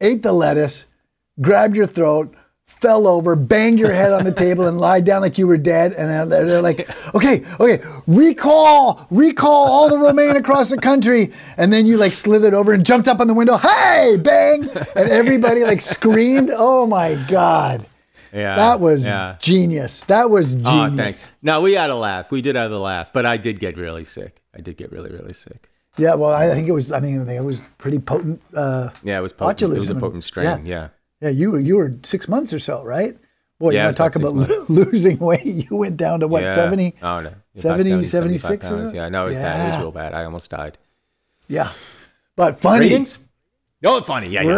[0.00, 0.86] ate the lettuce,
[1.40, 2.34] grabbed your throat,
[2.66, 5.92] fell over, banged your head on the table, and lied down like you were dead.
[5.92, 11.32] And they're like, okay, okay, recall, recall all the romaine across the country.
[11.56, 14.68] And then you like slithered over and jumped up on the window, hey, bang.
[14.96, 16.50] And everybody like screamed.
[16.52, 17.86] Oh my God.
[18.34, 19.36] Yeah, That was yeah.
[19.40, 20.02] genius.
[20.04, 20.70] That was genius.
[20.92, 21.26] Oh, thanks.
[21.42, 22.30] No, we had a laugh.
[22.30, 24.42] We did have a laugh, but I did get really sick.
[24.54, 25.70] I did get really, really sick.
[25.96, 26.90] Yeah, well, I think it was.
[26.90, 28.42] I mean, think it was pretty potent.
[28.52, 29.72] Uh, Yeah, it was potent.
[29.72, 30.66] It was a potent strain.
[30.66, 30.88] Yeah.
[31.20, 31.28] yeah.
[31.30, 33.16] You were you were six months or so, right?
[33.60, 35.44] Boy, you Yeah, want to talk about lo- losing weight?
[35.46, 36.54] You went down to what yeah.
[36.54, 36.96] seventy?
[37.00, 38.92] Oh no, About 70, 75 76 or pounds.
[38.92, 39.60] Yeah, no, it was bad.
[39.68, 40.14] It was real bad.
[40.14, 40.76] I almost died.
[41.46, 41.70] Yeah,
[42.34, 42.80] but funny.
[42.80, 43.20] Ratings?
[43.84, 44.30] Oh, funny.
[44.30, 44.54] Yeah, yeah.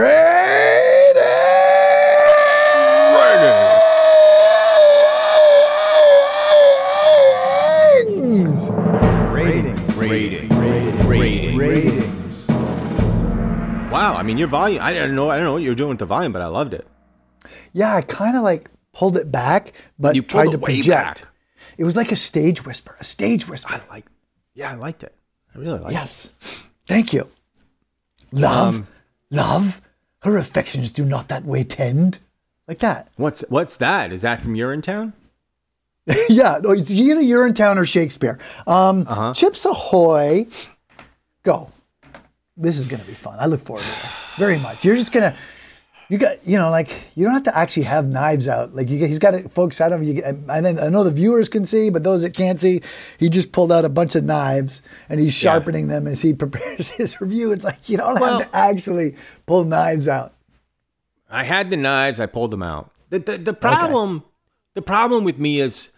[14.26, 14.82] Mean, your volume.
[14.82, 15.30] I don't know.
[15.30, 16.86] I don't know what you're doing with the volume, but I loved it.
[17.72, 20.86] Yeah, I kind of like pulled it back, but You tried to project.
[21.22, 21.28] back.
[21.78, 23.74] It was like a stage whisper, a stage whisper.
[23.74, 24.06] I like.
[24.54, 25.14] Yeah, I liked it.
[25.54, 25.94] I really liked it.
[25.94, 26.30] yes.
[26.86, 27.28] Thank you.
[28.32, 28.86] Love, Um,
[29.30, 29.80] love,
[30.22, 32.18] her affections do not that way tend.
[32.66, 33.08] Like that.
[33.16, 34.12] What's what's that?
[34.12, 35.12] Is that from Urinetown?
[36.28, 38.38] yeah, no, it's either Urinetown or Shakespeare.
[38.66, 39.34] Um, Uh-huh.
[39.34, 40.46] Chips Ahoy,
[41.42, 41.68] go.
[42.56, 43.36] This is going to be fun.
[43.38, 44.84] I look forward to this very much.
[44.84, 45.36] You're just going to,
[46.08, 48.74] you got, you know, like, you don't have to actually have knives out.
[48.74, 51.66] Like, you, he's got it, folks, I don't you, I, I know the viewers can
[51.66, 52.80] see, but those that can't see,
[53.18, 55.50] he just pulled out a bunch of knives and he's Yeah.
[55.52, 57.52] sharpening them as he prepares his review.
[57.52, 60.32] It's like, you don't Well- have to actually pull knives out.
[61.28, 62.20] I had the knives.
[62.20, 62.90] I pulled them out.
[63.10, 64.22] The the, the problem,
[64.74, 65.90] the problem with me is,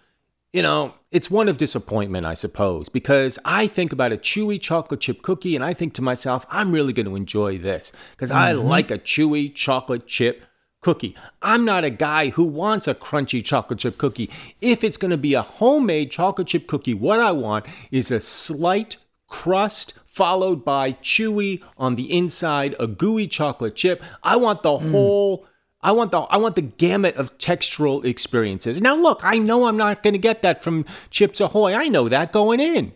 [0.55, 5.01] you know, it's one of disappointment, I suppose, because I think about a chewy chocolate
[5.01, 8.53] chip cookie and I think to myself, I'm really going to enjoy this because I
[8.53, 8.67] mm-hmm.
[8.67, 10.45] like a chewy chocolate chip
[10.81, 11.17] cookie.
[11.41, 14.31] I'm not a guy who wants a crunchy chocolate chip cookie.
[14.61, 18.21] If it's going to be a homemade chocolate chip cookie, what I want is a
[18.21, 18.99] slight
[19.29, 24.03] crust followed by chewy on the inside, a gooey chocolate chip.
[24.23, 24.91] I want the mm.
[24.91, 25.47] whole
[25.81, 28.81] I want the I want the gamut of textural experiences.
[28.81, 31.75] Now look, I know I'm not going to get that from Chips Ahoy.
[31.75, 32.93] I know that going in.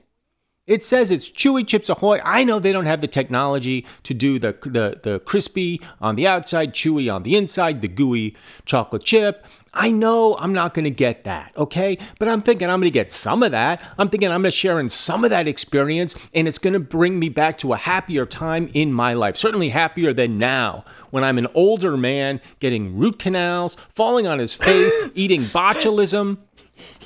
[0.67, 2.21] It says it's chewy Chips Ahoy.
[2.25, 6.27] I know they don't have the technology to do the the the crispy on the
[6.27, 9.47] outside, chewy on the inside, the gooey chocolate chip.
[9.75, 11.97] I know I'm not going to get that, okay?
[12.19, 13.83] But I'm thinking I'm going to get some of that.
[13.97, 16.81] I'm thinking I'm going to share in some of that experience, and it's going to
[16.81, 19.37] bring me back to a happier time in my life.
[19.37, 24.53] Certainly happier than now, when I'm an older man getting root canals, falling on his
[24.53, 26.37] face, eating botulism,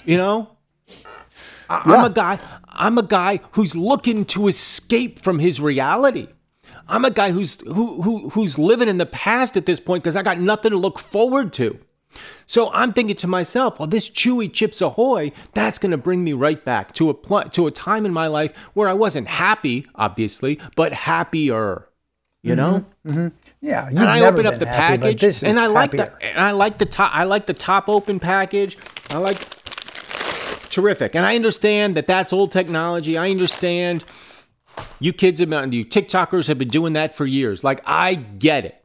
[0.04, 0.50] you know?
[1.70, 2.38] I- I'm a guy.
[2.78, 6.28] I'm a guy who's looking to escape from his reality.
[6.88, 10.14] I'm a guy who's who, who who's living in the past at this point because
[10.14, 11.78] I got nothing to look forward to.
[12.46, 16.32] So I'm thinking to myself, well, this chewy Chips Ahoy, that's going to bring me
[16.32, 19.86] right back to a pl- to a time in my life where I wasn't happy,
[19.94, 21.88] obviously, but happier.
[22.42, 23.28] You mm-hmm, know, mm-hmm.
[23.60, 26.16] Yeah, you've and I open up the happy, package, and I like happier.
[26.20, 27.10] the and I like the top.
[27.12, 28.78] I like the top open package.
[29.10, 29.38] I like
[30.70, 33.16] terrific, and I understand that that's old technology.
[33.16, 34.04] I understand
[35.00, 37.64] you kids have been, you TikTokers have been doing that for years.
[37.64, 38.84] Like I get it,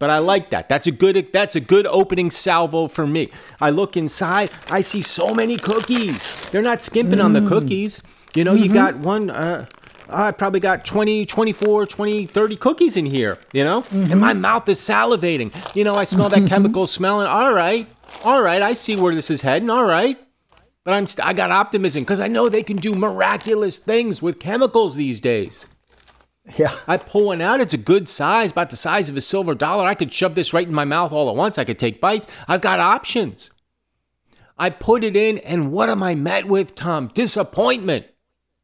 [0.00, 0.68] but I like that.
[0.68, 3.30] That's a good that's a good opening salvo for me.
[3.60, 6.50] I look inside, I see so many cookies.
[6.50, 7.48] They're not skimping on the mm.
[7.48, 8.02] cookies.
[8.34, 8.74] You know, you mm-hmm.
[8.74, 9.30] got one.
[9.30, 9.66] Uh,
[10.08, 13.84] I probably got 20, 24, 20, 30 cookies in here, you know?
[13.92, 14.18] And mm-hmm.
[14.18, 15.52] my mouth is salivating.
[15.76, 16.48] You know, I smell that mm-hmm.
[16.48, 17.28] chemical smelling.
[17.28, 17.88] All right.
[18.24, 18.60] All right.
[18.60, 19.70] I see where this is heading.
[19.70, 20.18] All right.
[20.82, 24.40] But I'm st- I got optimism because I know they can do miraculous things with
[24.40, 25.66] chemicals these days.
[26.56, 26.74] Yeah.
[26.86, 27.60] I pull one out.
[27.60, 29.86] It's a good size, about the size of a silver dollar.
[29.86, 31.58] I could shove this right in my mouth all at once.
[31.58, 32.26] I could take bites.
[32.48, 33.50] I've got options.
[34.58, 37.10] I put it in, and what am I met with, Tom?
[37.14, 38.06] Disappointment.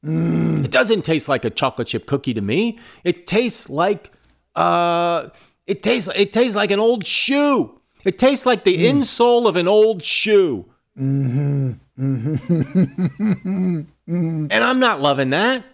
[0.03, 2.78] It doesn't taste like a chocolate chip cookie to me.
[3.03, 4.12] It tastes like
[4.55, 5.28] uh
[5.66, 7.80] it tastes it tastes like an old shoe.
[8.05, 10.66] It tastes like the insole of an old shoe.
[10.97, 11.72] Mm-hmm.
[14.07, 15.64] and I'm not loving that.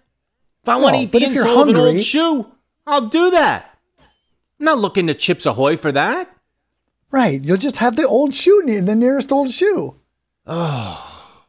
[0.62, 2.46] If I want to eat the insole of an old shoe,
[2.86, 3.78] I'll do that.
[4.60, 6.34] I'm not looking to Chips Ahoy for that.
[7.10, 7.42] Right.
[7.42, 9.96] You'll just have the old shoe, near the nearest old shoe.
[10.46, 11.44] Oh.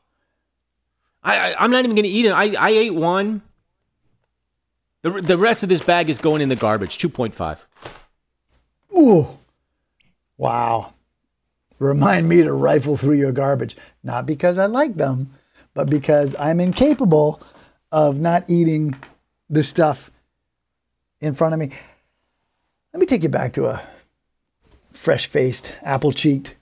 [1.23, 2.31] I, I I'm not even gonna eat it.
[2.31, 3.43] I I ate one.
[5.03, 6.97] The the rest of this bag is going in the garbage.
[6.97, 7.65] Two point five.
[8.97, 9.27] Ooh.
[10.37, 10.93] Wow.
[11.79, 13.77] Remind me to rifle through your garbage.
[14.03, 15.31] Not because I like them,
[15.73, 17.41] but because I'm incapable
[17.93, 18.95] of not eating
[19.51, 20.09] the stuff
[21.21, 21.69] in front of me.
[22.91, 23.83] Let me take you back to a
[24.91, 26.55] fresh faced, apple cheeked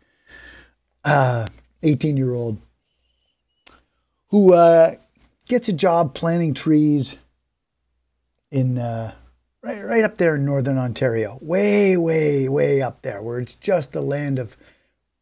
[1.06, 2.62] 18 year old
[4.28, 4.92] who uh,
[5.48, 7.18] gets a job planting trees
[8.50, 9.14] in uh,
[9.62, 13.96] right, right up there in northern Ontario, way, way, way up there, where it's just
[13.96, 14.58] a land of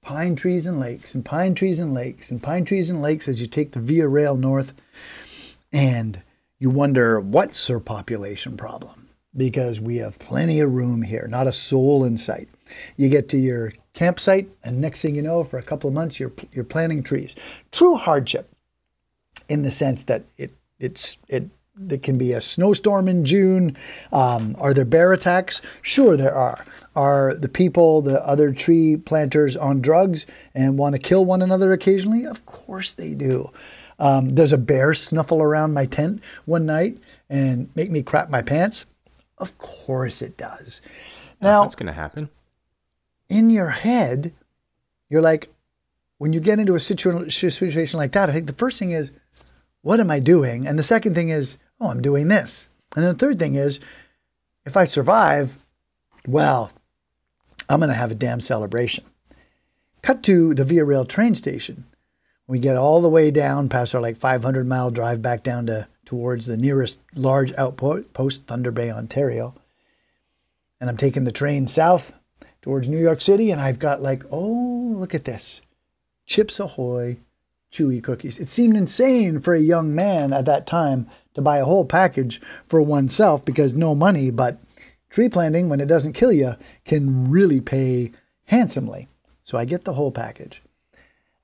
[0.02, 3.42] pine trees and lakes, and pine trees and lakes, and pine trees and lakes as
[3.42, 4.74] you take the Via Rail north,
[5.72, 6.24] and
[6.58, 11.54] you wonder what's our population problem because we have plenty of room here, not a
[11.54, 12.50] soul in sight.
[12.98, 16.20] You get to your campsite, and next thing you know, for a couple of months,
[16.20, 17.36] you're you're planting trees.
[17.72, 18.52] True hardship
[19.48, 21.50] in the sense that it it's it
[21.80, 23.76] there can be a snowstorm in June.
[24.12, 25.62] Um, are there bear attacks?
[25.82, 26.66] Sure, there are.
[26.96, 31.72] Are the people, the other tree planters, on drugs and want to kill one another
[31.72, 32.26] occasionally?
[32.26, 33.52] Of course they do.
[34.00, 36.98] Um, does a bear snuffle around my tent one night
[37.30, 38.86] and make me crap my pants?
[39.38, 40.82] Of course it does.
[41.42, 42.30] Now, Now, that's going to happen.
[43.30, 44.34] in your head,
[45.10, 45.54] you're like,
[46.18, 49.12] when you get into a situa- situation like that, I think the first thing is,
[49.82, 50.68] what am I doing?
[50.68, 52.68] And the second thing is, oh, I'm doing this.
[52.96, 53.80] And the third thing is,
[54.66, 55.58] if I survive,
[56.28, 56.72] well,
[57.70, 59.06] I'm going to have a damn celebration.
[60.02, 61.86] Cut to the Via Rail train station.
[62.50, 65.88] We get all the way down past our like 500 mile drive back down to
[66.04, 69.54] towards the nearest large outpost, Thunder Bay, Ontario.
[70.82, 72.12] And I'm taking the train south
[72.64, 75.62] towards New York City, and I've got like, oh, look at this.
[76.26, 77.20] Chips Ahoy
[77.72, 78.40] chewy cookies.
[78.40, 82.42] It seemed insane for a young man at that time to buy a whole package
[82.66, 84.58] for oneself because no money, but
[85.12, 88.12] tree planting, when it doesn't kill you, can really pay
[88.46, 89.08] handsomely.
[89.44, 90.64] So I get the whole package.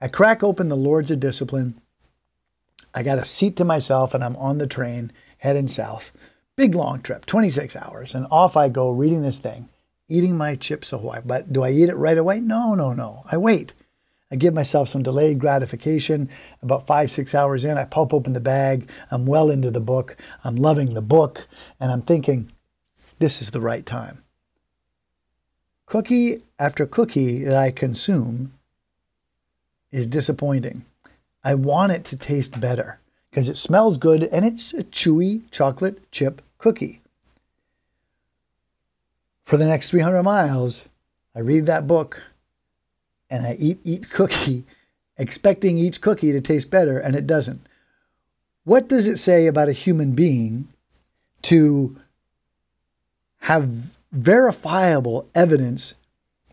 [0.02, 1.80] I crack open the Lords of Discipline.
[2.94, 6.12] I got a seat to myself and I'm on the train heading south.
[6.56, 8.14] Big long trip, 26 hours.
[8.14, 9.70] And off I go reading this thing,
[10.10, 11.22] eating my chips ahoy.
[11.24, 12.42] But do I eat it right away?
[12.42, 13.24] No, no, no.
[13.32, 13.74] I wait.
[14.32, 16.30] I give myself some delayed gratification.
[16.62, 18.90] About five, six hours in, I pop open the bag.
[19.12, 20.18] I'm well into the book.
[20.44, 21.48] I'm loving the book.
[21.80, 22.52] And I'm thinking,
[23.20, 24.24] this is the right time.
[25.86, 28.55] Cookie after cookie that I consume
[29.96, 30.84] is disappointing.
[31.42, 36.12] I want it to taste better because it smells good and it's a chewy chocolate
[36.12, 37.02] chip cookie.
[39.46, 40.86] For the next 300 miles,
[41.34, 42.22] I read that book
[43.30, 44.66] and I eat each cookie,
[45.18, 47.66] expecting each cookie to taste better, and it doesn't.
[48.66, 50.68] What does it say about a human being
[51.44, 51.96] to
[53.42, 55.96] have verifiable evidence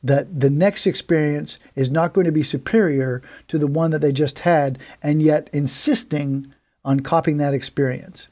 [0.02, 4.12] that the next experience is not going to be superior to the one that they
[4.12, 6.52] just had, and yet insisting
[6.84, 8.28] on copying that experience.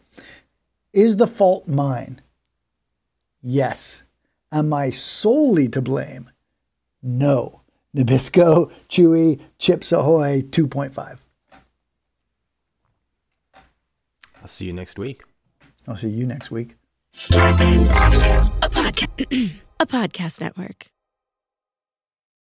[0.93, 2.21] Is the fault mine?
[3.43, 4.03] Yes.
[4.53, 6.31] Am I solely to blame?
[7.03, 7.61] No.
[7.97, 11.21] Nabisco, Chewy, Chips Ahoy 2.5.
[14.43, 15.23] I'll see you next week.
[15.87, 16.77] I'll see you next week.
[17.13, 18.53] Scarpins Audio.
[18.63, 20.91] a, podca- a podcast network.